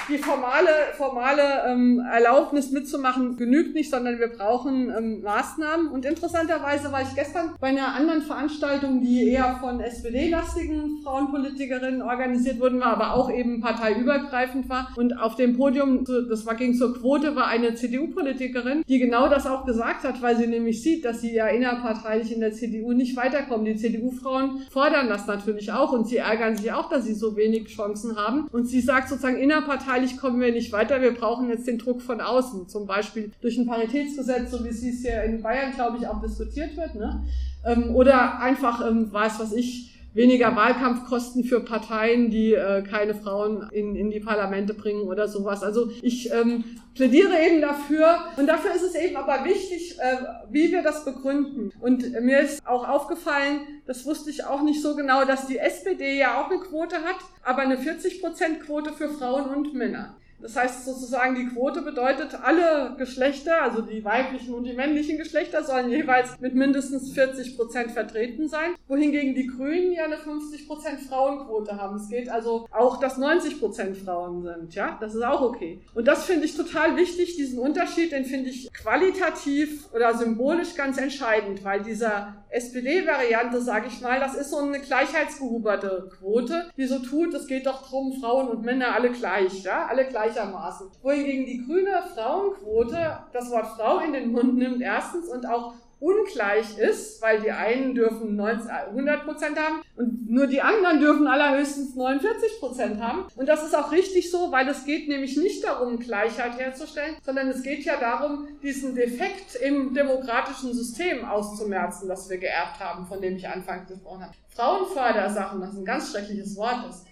[0.09, 5.87] die formale, formale ähm, Erlaubnis mitzumachen genügt nicht, sondern wir brauchen ähm, Maßnahmen.
[5.87, 12.59] Und interessanterweise war ich gestern bei einer anderen Veranstaltung, die eher von SPD-lastigen Frauenpolitikerinnen organisiert
[12.59, 14.89] wurden, war aber auch eben parteiübergreifend war.
[14.95, 19.47] Und auf dem Podium, das war ging zur Quote, war eine CDU-Politikerin, die genau das
[19.47, 23.15] auch gesagt hat, weil sie nämlich sieht, dass sie ja innerparteilich in der CDU nicht
[23.15, 23.65] weiterkommen.
[23.65, 27.67] Die CDU-Frauen fordern das natürlich auch und sie ärgern sich auch, dass sie so wenig
[27.67, 28.47] Chancen haben.
[28.51, 31.01] Und sie sagt sozusagen innerparteilich inhaltlich kommen wir nicht weiter.
[31.01, 34.81] Wir brauchen jetzt den Druck von außen, zum Beispiel durch ein Paritätsgesetz, so wie es
[34.81, 36.95] hier in Bayern, glaube ich, auch diskutiert wird.
[36.95, 37.23] Ne?
[37.63, 43.67] Ähm, oder einfach, ähm, weiß was ich, weniger Wahlkampfkosten für Parteien, die äh, keine Frauen
[43.71, 45.63] in, in die Parlamente bringen oder sowas.
[45.63, 46.63] Also ich ähm,
[46.95, 50.17] plädiere eben dafür und dafür ist es eben aber wichtig, äh,
[50.49, 51.71] wie wir das begründen.
[51.79, 56.17] Und mir ist auch aufgefallen, das wusste ich auch nicht so genau, dass die SPD
[56.17, 60.15] ja auch eine Quote hat, aber eine 40% Quote für Frauen und Männer.
[60.43, 65.63] Das heißt sozusagen, die Quote bedeutet, alle Geschlechter, also die weiblichen und die männlichen Geschlechter,
[65.63, 70.99] sollen jeweils mit mindestens 40 Prozent vertreten sein, wohingegen die Grünen ja eine 50 Prozent
[70.99, 71.95] Frauenquote haben.
[71.95, 74.75] Es geht also auch, dass 90 Prozent Frauen sind.
[74.75, 75.79] Ja, das ist auch okay.
[75.93, 77.37] Und das finde ich total wichtig.
[77.37, 84.01] Diesen Unterschied, den finde ich qualitativ oder symbolisch ganz entscheidend, weil dieser SPD-Variante, sage ich
[84.01, 88.49] mal, das ist so eine gleichheitsgehuberte Quote, die so tut, es geht doch drum, Frauen
[88.49, 90.91] und Männer alle gleich, ja, alle gleichermaßen.
[91.01, 96.77] Wohingegen die grüne Frauenquote das Wort Frau in den Mund nimmt, erstens, und auch ungleich
[96.77, 101.95] ist, weil die einen dürfen 90, 100 Prozent haben und nur die anderen dürfen allerhöchstens
[101.95, 103.25] 49 Prozent haben.
[103.37, 107.47] Und das ist auch richtig so, weil es geht nämlich nicht darum, Gleichheit herzustellen, sondern
[107.47, 113.21] es geht ja darum, diesen Defekt im demokratischen System auszumerzen, das wir geerbt haben, von
[113.21, 114.33] dem ich anfangs gesprochen habe.
[114.49, 117.05] Frauenfördersachen, was ein ganz schreckliches Wort ist.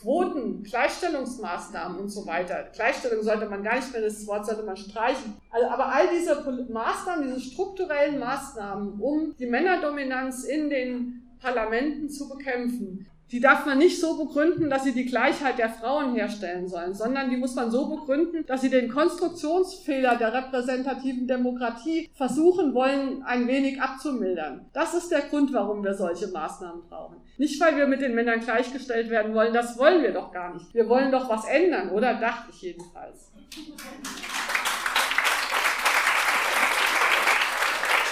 [0.00, 2.68] Quoten, Gleichstellungsmaßnahmen und so weiter.
[2.74, 5.34] Gleichstellung sollte man gar nicht mehr, das Wort sollte man streichen.
[5.50, 12.28] Also, aber all diese Maßnahmen, diese strukturellen Maßnahmen, um die Männerdominanz in den Parlamenten zu
[12.28, 16.94] bekämpfen, die darf man nicht so begründen, dass sie die Gleichheit der Frauen herstellen sollen,
[16.94, 23.24] sondern die muss man so begründen, dass sie den Konstruktionsfehler der repräsentativen Demokratie versuchen wollen,
[23.24, 24.66] ein wenig abzumildern.
[24.72, 27.16] Das ist der Grund, warum wir solche Maßnahmen brauchen.
[27.36, 30.72] Nicht, weil wir mit den Männern gleichgestellt werden wollen, das wollen wir doch gar nicht.
[30.72, 32.14] Wir wollen doch was ändern, oder?
[32.14, 33.32] Dachte ich jedenfalls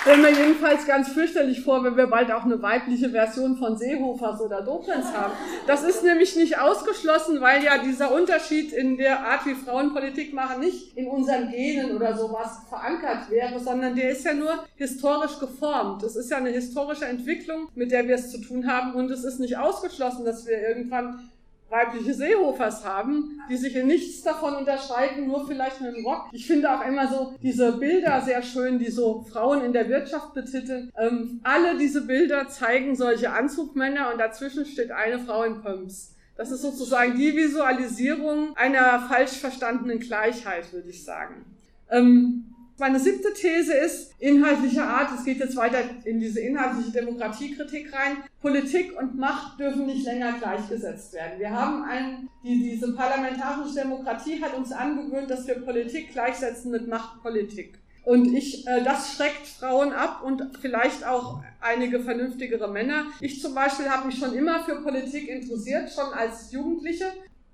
[0.03, 4.41] stelle mir jedenfalls ganz fürchterlich vor, wenn wir bald auch eine weibliche Version von Seehofers
[4.41, 5.33] oder Dobrindt haben.
[5.67, 10.35] Das ist nämlich nicht ausgeschlossen, weil ja dieser Unterschied in der Art, wie Frauen Politik
[10.35, 15.39] machen, nicht in unseren Genen oder sowas verankert wäre, sondern der ist ja nur historisch
[15.39, 16.03] geformt.
[16.03, 19.25] Das ist ja eine historische Entwicklung, mit der wir es zu tun haben und es
[19.25, 21.31] ist nicht ausgeschlossen, dass wir irgendwann
[21.73, 26.29] weibliche Seehofers haben, die sich in nichts davon unterscheiden, nur vielleicht mit dem Rock.
[26.31, 30.35] Ich finde auch immer so diese Bilder sehr schön, die so Frauen in der Wirtschaft
[30.35, 30.93] betiteln.
[30.99, 36.15] Ähm, alle diese Bilder zeigen solche Anzugmänner und dazwischen steht eine Frau in Pumps.
[36.37, 41.47] Das ist sozusagen die Visualisierung einer falsch verstandenen Gleichheit, würde ich sagen.
[41.91, 47.93] Ähm, meine siebte These ist inhaltlicher Art, es geht jetzt weiter in diese inhaltliche Demokratiekritik
[47.93, 48.19] rein.
[48.41, 51.39] Politik und Macht dürfen nicht länger gleichgesetzt werden.
[51.39, 56.89] Wir haben einen, die, diese parlamentarische Demokratie hat uns angewöhnt, dass wir Politik gleichsetzen mit
[56.89, 57.79] Machtpolitik.
[58.05, 63.07] Und ich, äh, das schreckt Frauen ab und vielleicht auch einige vernünftigere Männer.
[63.21, 67.05] Ich zum Beispiel habe mich schon immer für Politik interessiert, schon als Jugendliche.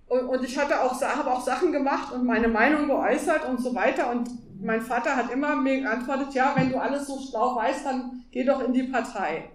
[0.08, 3.74] Und, und ich hatte auch, habe auch Sachen gemacht und meine Meinung geäußert und so
[3.74, 4.10] weiter.
[4.10, 8.24] Und mein Vater hat immer mir geantwortet, ja, wenn du alles so schlau weißt, dann
[8.30, 9.50] geh doch in die Partei.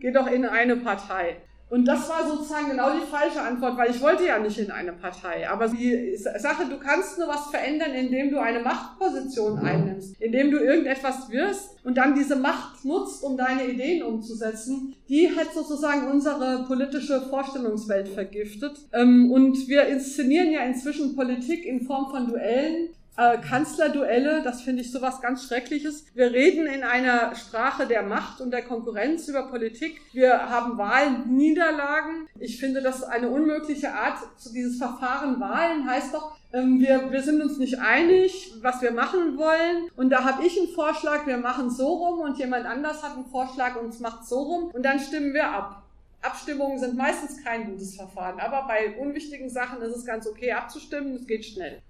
[0.00, 1.36] Geh doch in eine Partei.
[1.72, 4.92] Und das war sozusagen genau die falsche Antwort, weil ich wollte ja nicht in eine
[4.92, 5.48] Partei.
[5.48, 10.58] Aber die Sache, du kannst nur was verändern, indem du eine Machtposition einnimmst, indem du
[10.58, 16.66] irgendetwas wirst und dann diese Macht nutzt, um deine Ideen umzusetzen, die hat sozusagen unsere
[16.66, 18.76] politische Vorstellungswelt vergiftet.
[18.92, 24.82] Ähm, und wir inszenieren ja inzwischen Politik in Form von Duellen, äh, Kanzlerduelle, das finde
[24.82, 26.06] ich sowas ganz Schreckliches.
[26.14, 30.00] Wir reden in einer Sprache der Macht und der Konkurrenz über Politik.
[30.12, 32.28] Wir haben Wahlen, Niederlagen.
[32.38, 34.18] Ich finde das eine unmögliche Art.
[34.54, 39.36] Dieses Verfahren Wahlen heißt doch, ähm, wir, wir sind uns nicht einig, was wir machen
[39.36, 39.90] wollen.
[39.96, 43.26] Und da habe ich einen Vorschlag, wir machen so rum und jemand anders hat einen
[43.26, 45.82] Vorschlag und es macht so rum und dann stimmen wir ab.
[46.22, 51.16] Abstimmungen sind meistens kein gutes Verfahren, aber bei unwichtigen Sachen ist es ganz okay abzustimmen,
[51.16, 51.82] es geht schnell.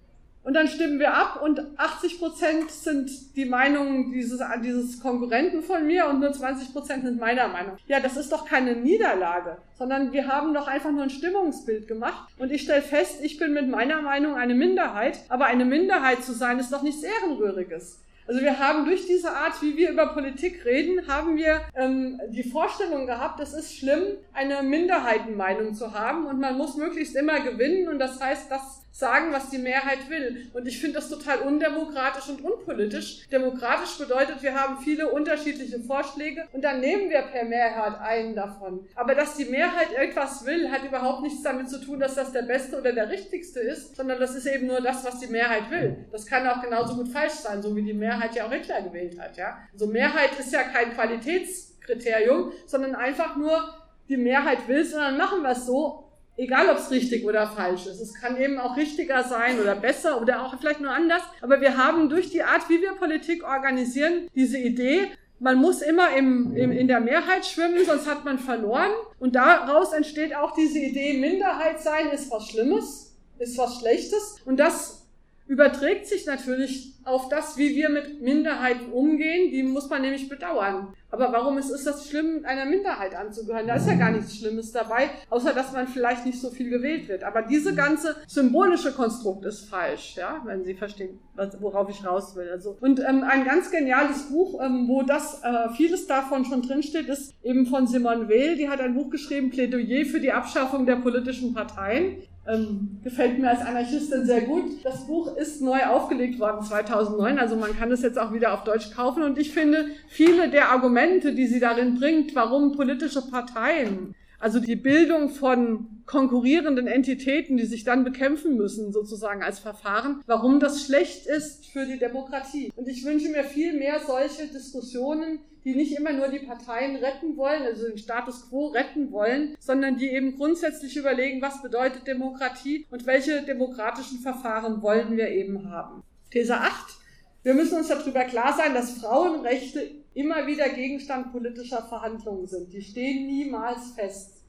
[0.44, 5.87] Und dann stimmen wir ab und 80 Prozent sind die Meinung dieses, dieses Konkurrenten von
[5.87, 7.76] mir und nur 20 Prozent sind meiner Meinung.
[7.87, 12.28] Ja, das ist doch keine Niederlage, sondern wir haben doch einfach nur ein Stimmungsbild gemacht
[12.38, 16.33] und ich stelle fest, ich bin mit meiner Meinung eine Minderheit, aber eine Minderheit zu
[16.33, 18.00] sein ist doch nichts Ehrenrühriges.
[18.26, 22.44] Also wir haben durch diese Art, wie wir über Politik reden, haben wir ähm, die
[22.44, 24.02] Vorstellung gehabt, es ist schlimm,
[24.33, 29.33] eine Minderheitenmeinung zu haben und man muss möglichst immer gewinnen und das heißt, das sagen,
[29.33, 30.50] was die Mehrheit will.
[30.52, 33.26] Und ich finde das total undemokratisch und unpolitisch.
[33.31, 38.87] Demokratisch bedeutet, wir haben viele unterschiedliche Vorschläge und dann nehmen wir per Mehrheit einen davon.
[38.94, 42.42] Aber dass die Mehrheit etwas will, hat überhaupt nichts damit zu tun, dass das der
[42.42, 46.05] beste oder der richtigste ist, sondern das ist eben nur das, was die Mehrheit will.
[46.12, 49.18] Das kann auch genauso gut falsch sein, so wie die Mehrheit ja auch Hitler gewählt
[49.18, 49.37] hat.
[49.38, 49.59] Ja?
[49.72, 53.74] Also Mehrheit ist ja kein Qualitätskriterium, sondern einfach nur,
[54.09, 56.02] die Mehrheit will es und dann machen wir es so
[56.37, 58.01] Egal, ob es richtig oder falsch ist.
[58.01, 61.23] Es kann eben auch richtiger sein oder besser oder auch vielleicht nur anders.
[61.42, 66.16] Aber wir haben durch die Art, wie wir Politik organisieren, diese Idee, man muss immer
[66.16, 68.92] im, im, in der Mehrheit schwimmen, sonst hat man verloren.
[69.18, 74.37] Und daraus entsteht auch diese Idee, Minderheit sein ist was Schlimmes, ist was Schlechtes.
[74.45, 75.02] Und das
[75.46, 79.50] überträgt sich natürlich auf das, wie wir mit Minderheiten umgehen.
[79.50, 80.94] Die muss man nämlich bedauern.
[81.11, 83.66] Aber warum ist, ist das schlimm, einer Minderheit anzugehören?
[83.66, 87.09] Da ist ja gar nichts Schlimmes dabei, außer dass man vielleicht nicht so viel gewählt
[87.09, 87.22] wird.
[87.22, 91.19] Aber diese ganze symbolische Konstrukt ist falsch, ja, wenn Sie verstehen,
[91.60, 92.48] worauf ich raus will.
[92.48, 97.08] Also, und ähm, ein ganz geniales Buch, ähm, wo das äh, vieles davon schon drinsteht,
[97.08, 98.56] ist eben von Simone Weil.
[98.56, 102.23] Die hat ein Buch geschrieben, Plädoyer für die Abschaffung der politischen Parteien.
[102.45, 104.85] Ähm, gefällt mir als Anarchistin sehr gut.
[104.85, 108.65] Das Buch ist neu aufgelegt worden 2009, also man kann es jetzt auch wieder auf
[108.65, 109.23] Deutsch kaufen.
[109.23, 114.75] Und ich finde, viele der Argumente, die sie darin bringt, warum politische Parteien, also die
[114.75, 121.27] Bildung von konkurrierenden Entitäten, die sich dann bekämpfen müssen, sozusagen als Verfahren, warum das schlecht
[121.27, 122.73] ist für die Demokratie.
[122.75, 127.37] Und ich wünsche mir viel mehr solche Diskussionen, die nicht immer nur die Parteien retten
[127.37, 132.85] wollen, also den Status quo retten wollen, sondern die eben grundsätzlich überlegen, was bedeutet Demokratie
[132.90, 136.03] und welche demokratischen Verfahren wollen wir eben haben.
[136.33, 136.97] These 8.
[137.45, 142.73] Wir müssen uns darüber klar sein, dass Frauenrechte immer wieder Gegenstand politischer Verhandlungen sind.
[142.73, 144.42] Die stehen niemals fest.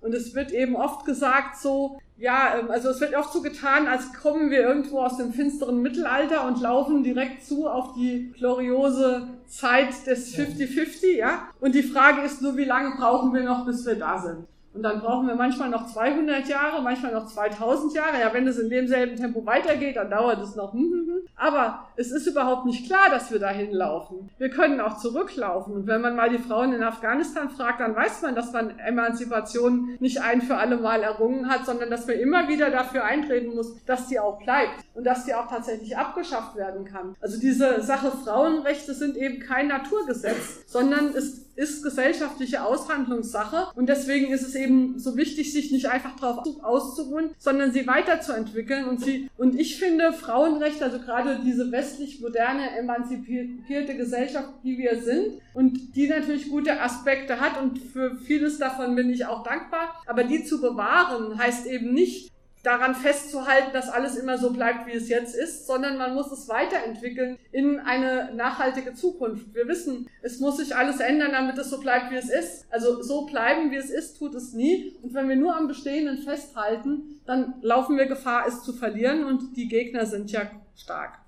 [0.00, 3.86] Und es wird eben oft gesagt so, ja, ähm, also es wird oft so getan,
[3.86, 9.28] als kommen wir irgendwo aus dem finsteren Mittelalter und laufen direkt zu auf die gloriose
[9.46, 11.48] Zeit des 50-50, ja.
[11.60, 14.46] Und die Frage ist nur, wie lange brauchen wir noch, bis wir da sind?
[14.74, 18.20] Und dann brauchen wir manchmal noch 200 Jahre, manchmal noch 2000 Jahre.
[18.20, 20.74] Ja, wenn es in demselben Tempo weitergeht, dann dauert es noch.
[21.36, 24.30] Aber es ist überhaupt nicht klar, dass wir dahin laufen.
[24.38, 25.74] Wir können auch zurücklaufen.
[25.74, 29.96] Und wenn man mal die Frauen in Afghanistan fragt, dann weiß man, dass man Emanzipation
[30.00, 33.84] nicht ein für alle Mal errungen hat, sondern dass wir immer wieder dafür eintreten muss,
[33.84, 37.14] dass die auch bleibt und dass die auch tatsächlich abgeschafft werden kann.
[37.20, 44.32] Also diese Sache Frauenrechte sind eben kein Naturgesetz, sondern es ist gesellschaftliche Aushandlungssache und deswegen
[44.32, 49.28] ist es eben so wichtig, sich nicht einfach darauf auszuruhen, sondern sie weiterzuentwickeln und sie
[49.36, 55.94] und ich finde Frauenrechte, also gerade diese westlich moderne emanzipierte Gesellschaft, die wir sind und
[55.94, 60.44] die natürlich gute Aspekte hat und für vieles davon bin ich auch dankbar, aber die
[60.44, 62.31] zu bewahren heißt eben nicht
[62.62, 66.48] daran festzuhalten, dass alles immer so bleibt, wie es jetzt ist, sondern man muss es
[66.48, 69.54] weiterentwickeln in eine nachhaltige Zukunft.
[69.54, 72.66] Wir wissen, es muss sich alles ändern, damit es so bleibt, wie es ist.
[72.70, 74.96] Also so bleiben, wie es ist, tut es nie.
[75.02, 79.56] Und wenn wir nur am Bestehenden festhalten, dann laufen wir Gefahr, es zu verlieren und
[79.56, 81.21] die Gegner sind ja stark.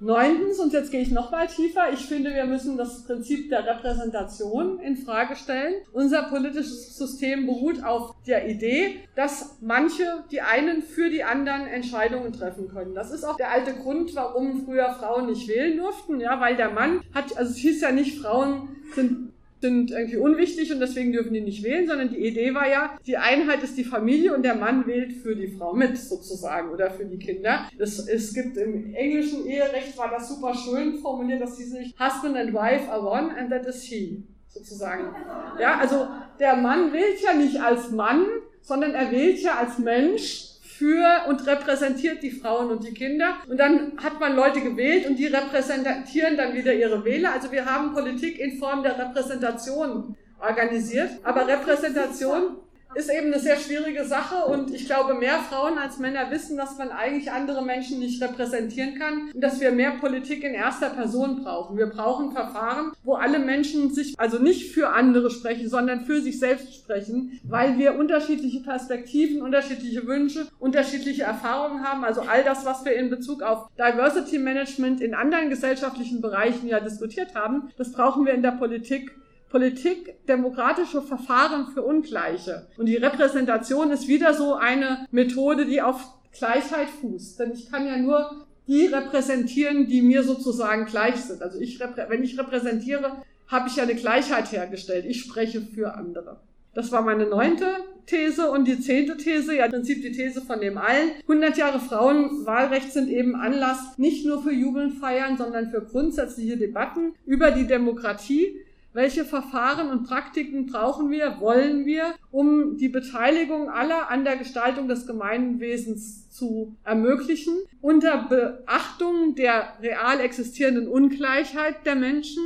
[0.00, 3.66] Neuntens, und jetzt gehe ich noch mal tiefer, ich finde, wir müssen das Prinzip der
[3.66, 5.74] Repräsentation in Frage stellen.
[5.92, 12.32] Unser politisches System beruht auf der Idee, dass manche, die einen für die anderen Entscheidungen
[12.32, 12.94] treffen können.
[12.94, 16.70] Das ist auch der alte Grund, warum früher Frauen nicht wählen durften, ja, weil der
[16.70, 21.34] Mann hat, also es hieß ja nicht, Frauen sind sind irgendwie unwichtig und deswegen dürfen
[21.34, 24.54] die nicht wählen, sondern die Idee war ja, die Einheit ist die Familie und der
[24.54, 27.68] Mann wählt für die Frau mit sozusagen oder für die Kinder.
[27.78, 32.36] Es, es gibt im englischen Eherecht war das super schön formuliert, dass sie sich Husband
[32.36, 35.14] and Wife are one and that is he sozusagen.
[35.60, 36.08] Ja, also
[36.38, 38.26] der Mann wählt ja nicht als Mann,
[38.62, 40.49] sondern er wählt ja als Mensch
[40.80, 43.34] für und repräsentiert die Frauen und die Kinder.
[43.46, 47.34] Und dann hat man Leute gewählt und die repräsentieren dann wieder ihre Wähler.
[47.34, 51.10] Also wir haben Politik in Form der Repräsentation organisiert.
[51.22, 52.56] Aber Repräsentation
[52.94, 56.76] ist eben eine sehr schwierige Sache und ich glaube, mehr Frauen als Männer wissen, dass
[56.78, 61.42] man eigentlich andere Menschen nicht repräsentieren kann und dass wir mehr Politik in erster Person
[61.42, 61.76] brauchen.
[61.76, 66.38] Wir brauchen Verfahren, wo alle Menschen sich also nicht für andere sprechen, sondern für sich
[66.38, 72.04] selbst sprechen, weil wir unterschiedliche Perspektiven, unterschiedliche Wünsche, unterschiedliche Erfahrungen haben.
[72.04, 76.80] Also all das, was wir in Bezug auf Diversity Management in anderen gesellschaftlichen Bereichen ja
[76.80, 79.12] diskutiert haben, das brauchen wir in der Politik
[79.50, 82.68] Politik demokratische Verfahren für Ungleiche.
[82.78, 86.00] Und die Repräsentation ist wieder so eine Methode, die auf
[86.32, 87.40] Gleichheit fußt.
[87.40, 91.42] Denn ich kann ja nur die repräsentieren, die mir sozusagen gleich sind.
[91.42, 93.16] Also ich, wenn ich repräsentiere,
[93.48, 95.04] habe ich ja eine Gleichheit hergestellt.
[95.06, 96.40] Ich spreche für andere.
[96.72, 97.66] Das war meine neunte
[98.06, 101.10] These und die zehnte These, ja im Prinzip die These von dem allen.
[101.22, 107.14] 100 Jahre Frauenwahlrecht sind eben Anlass nicht nur für Jubeln feiern, sondern für grundsätzliche Debatten
[107.26, 108.56] über die Demokratie,
[108.92, 114.88] welche Verfahren und Praktiken brauchen wir, wollen wir, um die Beteiligung aller an der Gestaltung
[114.88, 122.42] des Gemeinwesens zu ermöglichen, unter Beachtung der real existierenden Ungleichheit der Menschen?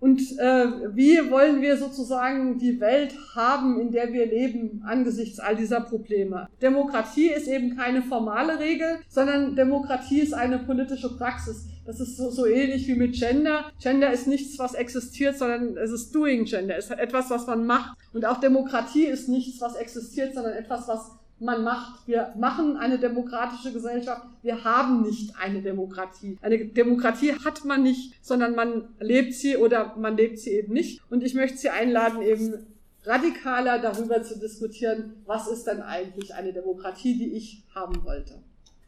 [0.00, 5.54] Und äh, wie wollen wir sozusagen die Welt haben, in der wir leben, angesichts all
[5.54, 6.48] dieser Probleme?
[6.60, 11.68] Demokratie ist eben keine formale Regel, sondern Demokratie ist eine politische Praxis.
[11.84, 13.72] Das ist so, so ähnlich wie mit Gender.
[13.80, 16.76] Gender ist nichts, was existiert, sondern es ist Doing Gender.
[16.76, 17.98] Es ist etwas, was man macht.
[18.12, 21.10] Und auch Demokratie ist nichts, was existiert, sondern etwas, was
[21.40, 22.06] man macht.
[22.06, 24.22] Wir machen eine demokratische Gesellschaft.
[24.42, 26.38] Wir haben nicht eine Demokratie.
[26.40, 31.02] Eine Demokratie hat man nicht, sondern man lebt sie oder man lebt sie eben nicht.
[31.10, 32.66] Und ich möchte Sie einladen, eben
[33.04, 38.38] radikaler darüber zu diskutieren, was ist denn eigentlich eine Demokratie, die ich haben wollte.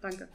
[0.01, 0.29] Danke.